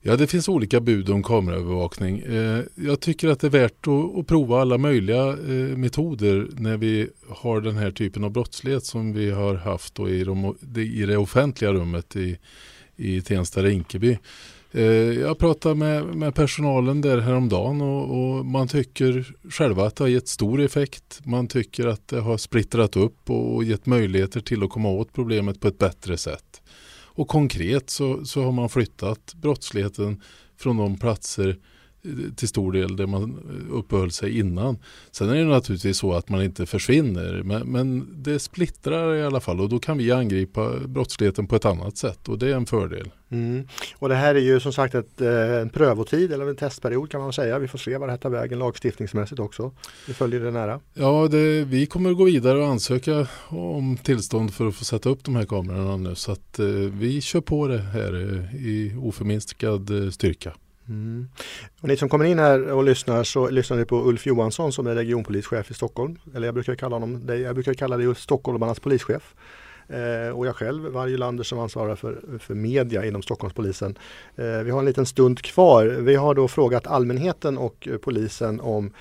Ja, 0.00 0.16
det 0.16 0.26
finns 0.26 0.48
olika 0.48 0.80
bud 0.80 1.10
om 1.10 1.22
kameraövervakning. 1.22 2.18
Eh, 2.18 2.62
jag 2.74 3.00
tycker 3.00 3.28
att 3.28 3.40
det 3.40 3.46
är 3.46 3.50
värt 3.50 3.86
att, 4.18 4.26
prova 4.26 4.60
alla 4.60 4.78
möjliga 4.78 5.28
eh, 5.28 5.76
metoder 5.76 6.48
när 6.52 6.76
vi 6.76 7.08
har 7.28 7.60
den 7.60 7.76
här 7.76 7.90
typen 7.90 8.24
av 8.24 8.30
brottslighet 8.30 8.84
som 8.84 9.12
vi 9.12 9.30
har 9.30 9.54
haft 9.54 9.98
i, 9.98 10.24
de, 10.24 10.56
i 10.76 11.06
det 11.06 11.16
offentliga 11.16 11.72
rummet 11.72 12.16
i, 12.16 12.38
i 12.96 13.20
Tensta-Rinkeby. 13.20 14.18
Eh, 14.72 14.82
jag 15.20 15.38
pratade 15.38 15.74
med, 15.74 16.04
med 16.04 16.34
personalen 16.34 17.00
där 17.00 17.18
häromdagen 17.18 17.80
och, 17.80 18.36
och 18.38 18.46
man 18.46 18.68
tycker 18.68 19.34
själva 19.50 19.86
att 19.86 19.96
det 19.96 20.04
har 20.04 20.08
gett 20.08 20.28
stor 20.28 20.60
effekt. 20.60 21.20
Man 21.24 21.48
tycker 21.48 21.86
att 21.86 22.08
det 22.08 22.20
har 22.20 22.36
splittrat 22.36 22.96
upp 22.96 23.30
och 23.30 23.64
gett 23.64 23.86
möjligheter 23.86 24.40
till 24.40 24.62
att 24.62 24.70
komma 24.70 24.88
åt 24.88 25.12
problemet 25.12 25.60
på 25.60 25.68
ett 25.68 25.78
bättre 25.78 26.16
sätt. 26.16 26.62
Och 27.18 27.28
konkret 27.28 27.90
så, 27.90 28.24
så 28.24 28.42
har 28.42 28.52
man 28.52 28.68
flyttat 28.68 29.34
brottsligheten 29.34 30.22
från 30.56 30.76
de 30.76 30.98
platser 30.98 31.58
till 32.36 32.48
stor 32.48 32.72
del 32.72 32.96
där 32.96 33.06
man 33.06 33.38
uppehöll 33.70 34.10
sig 34.10 34.38
innan. 34.38 34.78
Sen 35.10 35.28
är 35.28 35.34
det 35.34 35.44
naturligtvis 35.44 35.98
så 35.98 36.12
att 36.12 36.28
man 36.28 36.42
inte 36.42 36.66
försvinner 36.66 37.42
men, 37.42 37.72
men, 37.72 38.08
det 38.22 38.38
splittrar 38.38 39.14
i 39.14 39.22
alla 39.22 39.40
fall 39.40 39.60
och 39.60 39.68
då 39.68 39.78
kan 39.78 39.98
vi 39.98 40.12
angripa 40.12 40.70
brottsligheten 40.86 41.46
på 41.46 41.56
ett 41.56 41.64
annat 41.64 41.96
sätt 41.96 42.28
och 42.28 42.38
det 42.38 42.48
är 42.48 42.54
en 42.54 42.66
fördel. 42.66 43.10
Mm. 43.30 43.68
Och 43.98 44.08
det 44.08 44.14
här 44.14 44.34
är 44.34 44.40
ju 44.40 44.60
som 44.60 44.72
sagt 44.72 44.94
ett, 44.94 45.20
eh, 45.20 45.60
en 45.60 45.70
prövotid 45.70 46.32
eller 46.32 46.46
en 46.46 46.56
testperiod 46.56 47.10
kan 47.10 47.20
man 47.20 47.32
säga. 47.32 47.58
Vi 47.58 47.68
får 47.68 47.78
se 47.78 47.96
vad 47.96 48.08
det 48.08 48.12
här 48.12 48.18
tar 48.18 48.30
vägen 48.30 48.58
lagstiftningsmässigt 48.58 49.40
också. 49.40 49.72
Vi 50.06 50.14
följer 50.14 50.40
det 50.40 50.50
nära. 50.50 50.80
Ja, 50.94 51.28
det, 51.30 51.64
vi 51.64 51.86
kommer 51.86 52.12
gå 52.12 52.24
vidare 52.24 52.58
och 52.58 52.66
ansöka 52.66 53.26
om 53.48 53.96
tillstånd 53.96 54.54
för 54.54 54.68
att 54.68 54.74
få 54.74 54.84
sätta 54.84 55.08
upp 55.08 55.24
de 55.24 55.36
här 55.36 55.44
kamerorna 55.44 55.96
nu 55.96 56.14
så 56.14 56.32
att 56.32 56.58
eh, 56.58 56.66
vi 56.92 57.20
kör 57.20 57.40
på 57.40 57.66
det 57.66 57.78
här 57.78 58.14
eh, 58.14 58.66
i 58.66 58.96
oförminskad 58.98 59.90
styrka. 60.12 60.54
Mm. 60.88 61.28
Och 61.80 61.88
ni 61.88 61.96
som 61.96 62.08
kommer 62.08 62.24
in 62.24 62.38
här 62.38 62.72
och 62.72 62.84
lyssnar 62.84 63.24
så 63.24 63.48
lyssnar 63.48 63.76
ni 63.76 63.84
på 63.84 64.08
Ulf 64.08 64.26
Johansson 64.26 64.72
som 64.72 64.86
är 64.86 64.94
regionpolischef 64.94 65.70
i 65.70 65.74
Stockholm. 65.74 66.18
Eller 66.34 66.46
jag 66.46 66.54
brukar 66.54 66.74
kalla 66.74 66.96
honom 66.96 67.26
det. 67.26 67.36
Jag 67.36 67.54
brukar 67.54 67.74
kalla 67.74 67.96
det 67.96 68.18
stockholmarnas 68.18 68.80
polischef. 68.80 69.34
Eh, 69.88 70.36
och 70.36 70.46
jag 70.46 70.56
själv, 70.56 70.92
Varje 70.92 71.16
Lander 71.16 71.44
som 71.44 71.58
ansvarar 71.58 71.96
för, 71.96 72.38
för 72.38 72.54
media 72.54 73.04
inom 73.04 73.22
Stockholmspolisen. 73.22 73.98
Eh, 74.36 74.44
vi 74.44 74.70
har 74.70 74.78
en 74.78 74.84
liten 74.84 75.06
stund 75.06 75.42
kvar. 75.42 75.86
Vi 75.86 76.14
har 76.14 76.34
då 76.34 76.48
frågat 76.48 76.86
allmänheten 76.86 77.58
och 77.58 77.88
polisen 78.02 78.60
om 78.60 78.92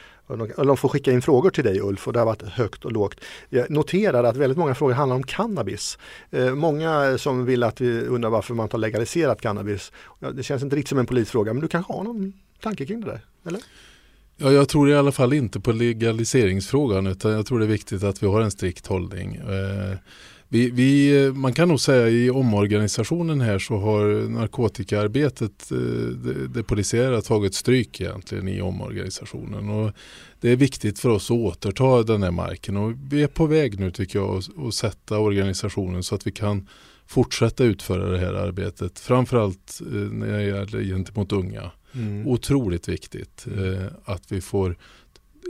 de 0.65 0.77
får 0.77 0.89
skicka 0.89 1.11
in 1.11 1.21
frågor 1.21 1.49
till 1.49 1.63
dig 1.63 1.81
Ulf 1.81 2.07
och 2.07 2.13
det 2.13 2.19
har 2.19 2.25
varit 2.25 2.41
högt 2.41 2.85
och 2.85 2.91
lågt. 2.91 3.19
Jag 3.49 3.69
noterar 3.69 4.23
att 4.23 4.37
väldigt 4.37 4.57
många 4.57 4.75
frågor 4.75 4.93
handlar 4.93 5.15
om 5.15 5.23
cannabis. 5.23 5.97
Eh, 6.31 6.55
många 6.55 7.17
som 7.17 7.45
vill 7.45 7.63
att 7.63 7.81
vi 7.81 8.01
undrar 8.01 8.29
varför 8.29 8.53
man 8.53 8.69
tar 8.69 8.77
legaliserat 8.77 9.41
cannabis. 9.41 9.91
Det 10.33 10.43
känns 10.43 10.63
inte 10.63 10.75
riktigt 10.75 10.89
som 10.89 10.99
en 10.99 11.05
polisfråga 11.05 11.53
men 11.53 11.61
du 11.61 11.67
kanske 11.67 11.93
har 11.93 12.03
någon 12.03 12.33
tanke 12.61 12.85
kring 12.85 13.01
det 13.01 13.07
där? 13.07 13.21
Eller? 13.47 13.61
Ja, 14.37 14.51
jag 14.51 14.69
tror 14.69 14.89
i 14.89 14.95
alla 14.95 15.11
fall 15.11 15.33
inte 15.33 15.59
på 15.59 15.71
legaliseringsfrågan 15.71 17.07
utan 17.07 17.31
jag 17.31 17.45
tror 17.45 17.59
det 17.59 17.65
är 17.65 17.69
viktigt 17.69 18.03
att 18.03 18.23
vi 18.23 18.27
har 18.27 18.41
en 18.41 18.51
strikt 18.51 18.87
hållning. 18.87 19.35
Eh, 19.35 19.97
Eh, 20.47 20.57
vi, 20.57 20.69
vi, 20.69 21.31
man 21.31 21.53
kan 21.53 21.67
nog 21.67 21.79
säga 21.79 22.09
i 22.09 22.29
omorganisationen 22.29 23.41
här 23.41 23.59
så 23.59 23.77
har 23.77 24.29
narkotikaarbetet, 24.29 25.71
eh, 25.71 25.77
det, 25.77 26.47
det 26.47 26.63
polisiära 26.63 27.21
tagit 27.21 27.53
stryk 27.53 28.01
egentligen 28.01 28.47
i 28.47 28.61
omorganisationen. 28.61 29.69
Och 29.69 29.93
det 30.41 30.49
är 30.49 30.55
viktigt 30.55 30.99
för 30.99 31.09
oss 31.09 31.31
att 31.31 31.37
återta 31.37 32.03
den 32.03 32.23
här 32.23 32.31
marken 32.31 32.77
och 32.77 32.93
vi 33.09 33.23
är 33.23 33.27
på 33.27 33.45
väg 33.45 33.79
nu 33.79 33.91
tycker 33.91 34.19
jag 34.19 34.43
att 34.67 34.73
sätta 34.73 35.19
organisationen 35.19 36.03
så 36.03 36.15
att 36.15 36.27
vi 36.27 36.31
kan 36.31 36.67
fortsätta 37.07 37.63
utföra 37.63 38.11
det 38.11 38.19
här 38.19 38.33
arbetet. 38.33 38.99
Framförallt 38.99 39.81
eh, 39.81 39.93
när 39.93 40.37
det 40.37 40.43
gäller 40.43 40.83
gentemot 40.83 41.31
unga. 41.31 41.71
Mm. 41.93 42.27
Otroligt 42.27 42.87
viktigt 42.87 43.47
eh, 43.57 43.85
att 44.05 44.31
vi 44.31 44.41
får 44.41 44.77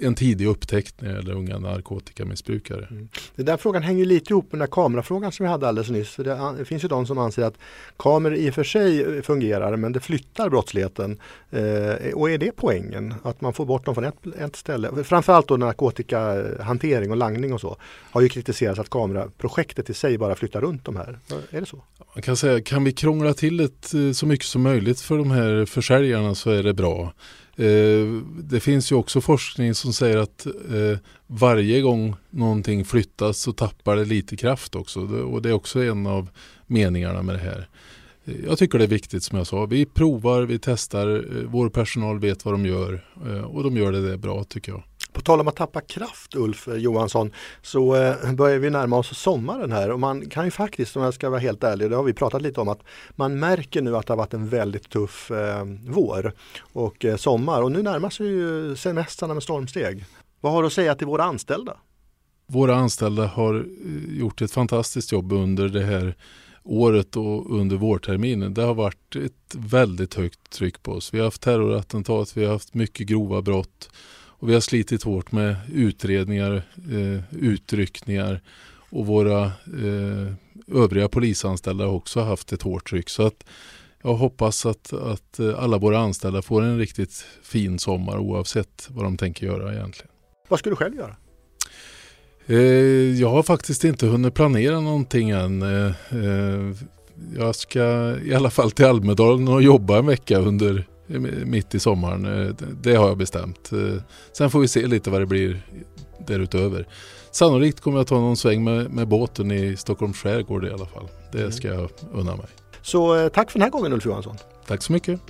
en 0.02 0.16
tidig 0.16 0.48
upptäckt 0.48 1.02
när 1.02 1.10
det 1.10 1.16
gäller 1.16 1.34
unga 1.34 1.60
narkotikamissbrukare. 1.60 2.88
Mm. 2.92 3.10
Den 3.36 3.46
där 3.46 3.58
frågan 3.58 3.84
hänger 3.84 4.06
lite 4.06 4.34
ihop 4.34 4.46
med 4.46 4.52
den 4.52 4.60
där 4.60 4.68
kamerafrågan 4.68 5.32
som 5.32 5.44
vi 5.44 5.50
hade 5.50 5.68
alldeles 5.68 5.90
nyss. 5.90 6.16
Det, 6.16 6.66
finns 6.66 6.84
ju 6.84 6.88
de 6.88 7.08
som 7.08 7.18
anser 7.18 7.44
att 7.44 7.58
kameror 7.98 8.36
i 8.36 8.50
och 8.50 8.54
för 8.54 8.64
sig 8.64 9.22
fungerar 9.22 9.76
men 9.78 9.92
det 9.92 10.00
flyttar 10.00 10.50
brottsligheten. 10.50 11.20
Eh, 11.50 12.14
och 12.14 12.32
är 12.32 12.38
det 12.38 12.52
poängen? 12.56 13.14
Att 13.24 13.42
man 13.42 13.54
får 13.54 13.66
bort 13.66 13.86
dem 13.86 13.96
från 13.96 14.04
ett, 14.04 14.16
ett 14.40 14.56
ställe? 14.56 15.04
Framförallt 15.04 15.48
då 15.48 15.58
narkotikahantering 15.58 17.12
och 17.12 17.18
langning 17.18 17.54
och 17.54 17.62
så 17.62 17.78
har 18.12 18.22
ju 18.22 18.30
kritiserats 18.30 18.80
att 18.80 18.90
kameraprojektet 18.90 19.90
i 19.90 19.94
sig 19.94 20.18
bara 20.18 20.36
flyttar 20.36 20.62
runt 20.62 20.86
de 20.86 20.96
här. 20.96 21.20
Är 21.50 21.60
det 21.60 21.66
så? 21.66 21.84
Man 22.16 22.22
kan 22.22 22.38
säga, 22.38 22.62
kan 22.62 22.84
vi 22.84 22.92
krångla 22.92 23.34
till 23.34 23.58
det 23.58 24.08
eh, 24.08 24.12
så 24.12 24.26
mycket 24.26 24.46
som 24.46 24.62
möjligt 24.62 25.02
för 25.02 25.18
de 25.18 25.32
här 25.32 25.66
försäljarna 25.66 26.36
så 26.36 26.50
är 26.50 26.64
det 26.64 26.74
bra. 26.74 27.14
Eh, 27.60 28.22
det 28.44 28.60
finns 28.60 28.92
ju 28.92 28.96
också 28.96 29.22
forskning 29.22 29.76
som 29.76 29.94
säger 29.94 30.18
att 30.18 30.46
eh, 30.46 31.00
varje 31.28 31.82
gång 31.82 32.16
någonting 32.30 32.86
flyttas 32.86 33.40
så 33.40 33.54
tappar 33.54 33.96
det 33.96 34.06
lite 34.06 34.38
kraft 34.38 34.76
också. 34.76 35.00
Och 35.02 35.42
det 35.42 35.50
är 35.50 35.54
också 35.54 35.84
en 35.84 36.08
av 36.08 36.30
meningarna 36.68 37.22
med 37.22 37.36
det 37.36 37.42
här. 37.42 37.68
Eh, 38.26 38.46
jag 38.48 38.58
tycker 38.58 38.78
det 38.78 38.84
är 38.86 38.88
viktigt 38.88 39.24
som 39.24 39.38
jag 39.38 39.48
sa. 39.48 39.66
Vi 39.66 39.86
provar, 39.86 40.44
vi 40.44 40.60
testar, 40.60 41.08
eh, 41.08 41.44
vår 41.46 41.70
personal 41.70 42.20
vet 42.20 42.46
vad 42.46 42.54
de 42.54 42.66
gör 42.66 43.06
och 43.48 43.64
de 43.64 43.78
gör 43.78 43.92
det 43.92 44.18
bra 44.18 44.44
tycker 44.44 44.72
jag. 44.72 44.84
På 45.18 45.22
tal 45.22 45.40
om 45.40 45.48
att 45.48 45.56
tappa 45.56 45.82
kraft 45.82 46.36
Ulf 46.36 46.68
Johansson 46.68 47.32
så 47.62 47.96
eh, 47.96 48.34
börjar 48.34 48.60
vi 48.60 48.70
närma 48.70 48.98
oss 48.98 49.18
sommaren 49.18 49.72
här 49.72 49.92
och 49.92 50.00
man 50.00 50.30
kan 50.30 50.46
ju 50.46 50.52
faktiskt, 50.52 50.96
om 50.96 51.04
jag 51.04 51.14
ska 51.14 51.30
vara 51.30 51.40
helt 51.40 51.64
ärlig, 51.64 51.90
det 51.90 51.96
har 51.96 52.04
vi 52.04 52.14
pratat 52.14 52.42
lite 52.42 52.62
om 52.62 52.68
att 52.70 52.80
man 53.10 53.40
märker 53.40 53.82
nu 53.82 53.98
att 53.98 54.08
det 54.08 54.14
har 54.14 54.18
varit 54.18 54.34
en 54.34 54.50
väldigt 54.50 54.90
tuff 54.90 55.32
eh, 55.32 55.66
vår 55.88 56.34
och 56.60 57.06
eh, 57.06 57.16
sommar 57.16 57.62
och 57.62 57.72
nu 57.72 57.84
närmar 57.84 58.10
sig 58.10 58.28
ju 58.28 58.76
semestrarna 58.76 59.34
med 59.34 59.44
stormsteg. 59.44 60.06
Vad 60.42 60.54
har 60.54 60.62
du 60.62 60.68
att 60.68 60.74
säga 60.74 60.96
till 60.96 61.08
våra 61.08 61.24
anställda? 61.24 61.78
våra 62.48 62.76
anställda 62.76 63.26
har 63.26 63.56
eh, 63.56 64.18
gjort 64.18 64.42
ett 64.42 64.52
fantastiskt 64.52 65.12
jobb 65.12 65.32
under 65.32 65.70
det 65.70 65.84
här 65.84 66.16
året 66.64 67.18
och 67.18 67.60
under 67.60 67.76
vårterminen. 67.76 68.54
Det 68.54 68.62
har 68.62 68.74
varit 68.74 69.16
ett 69.16 69.56
väldigt 69.56 70.14
högt 70.14 70.50
tryck 70.50 70.84
på 70.84 70.92
oss. 70.92 71.14
Vi 71.14 71.18
har 71.18 71.26
haft 71.26 71.42
terrorattentat, 71.42 72.38
vi 72.38 72.46
har 72.46 72.54
haft 72.54 72.74
mycket 72.74 73.08
grova 73.08 73.42
brott 73.42 73.90
och 74.40 74.50
vi 74.50 74.54
har 74.54 74.62
slitit 74.62 75.04
hårt 75.04 75.32
med 75.32 75.56
utredningar, 75.74 76.54
eh, 76.92 77.38
utryckningar 77.40 78.42
och 78.90 79.06
våra 79.06 79.46
eh, 79.46 80.34
övriga 80.68 81.08
polisanställda 81.08 81.86
har 81.86 81.94
också 81.94 82.22
haft 82.22 82.54
ett 82.54 82.62
hårt 82.62 82.90
tryck. 82.90 83.10
Så 83.10 83.24
att 83.28 83.46
jag 84.04 84.14
hoppas 84.14 84.66
att, 84.66 84.94
att 84.94 85.40
alla 85.58 85.78
våra 85.78 86.00
anställda 86.00 86.42
får 86.42 86.62
en 86.62 86.78
riktigt 86.78 87.26
fin 87.44 87.80
sommar 87.80 88.18
oavsett 88.18 88.88
vad 88.90 89.06
de 89.06 89.18
tänker 89.18 89.46
göra 89.46 89.74
egentligen. 89.74 90.12
Vad 90.48 90.60
ska 90.60 90.70
du 90.70 90.76
själv 90.76 90.96
göra? 90.96 91.16
Eh, 92.50 93.20
jag 93.22 93.30
har 93.30 93.44
faktiskt 93.44 93.84
inte 93.84 94.08
hunnit 94.08 94.34
planera 94.34 94.80
någonting 94.80 95.30
än. 95.30 95.62
Eh, 95.62 95.92
eh, 96.12 96.76
jag 97.38 97.56
ska 97.56 98.16
i 98.24 98.34
alla 98.34 98.50
fall 98.50 98.72
till 98.72 98.86
Almedalen 98.86 99.48
och 99.48 99.62
jobba 99.62 99.98
en 99.98 100.06
vecka 100.06 100.40
under 100.40 100.88
mitt 101.46 101.76
i 101.76 101.80
sommaren. 101.80 102.56
Det 102.82 102.96
har 102.96 103.08
jag 103.08 103.18
bestämt. 103.18 103.72
Sen 104.34 104.50
får 104.50 104.60
vi 104.60 104.68
se 104.68 104.88
lite 104.88 105.10
vad 105.10 105.22
det 105.22 105.26
blir 105.26 105.62
därutöver. 106.28 106.88
Sannolikt 107.32 107.80
kommer 107.80 107.98
jag 107.98 108.08
ta 108.08 108.16
någon 108.16 108.38
sväng 108.38 108.64
med, 108.64 108.92
med 108.92 109.08
båten 109.08 109.52
i 109.52 109.78
Stockholms 109.78 110.18
skärgård 110.18 110.66
i 110.66 110.70
alla 110.70 110.86
fall. 110.86 111.08
Det 111.32 111.40
mm. 111.40 111.52
ska 111.52 111.68
jag 111.68 111.90
unna 112.14 112.36
mig. 112.36 112.46
Så 112.82 113.30
tack 113.30 113.52
för 113.52 113.60
den 113.60 113.64
här 113.64 113.72
gången 113.72 113.94
Ulf 113.94 114.06
Johansson. 114.06 114.36
Tack 114.68 114.84
så 114.84 114.94
mycket. 114.94 115.22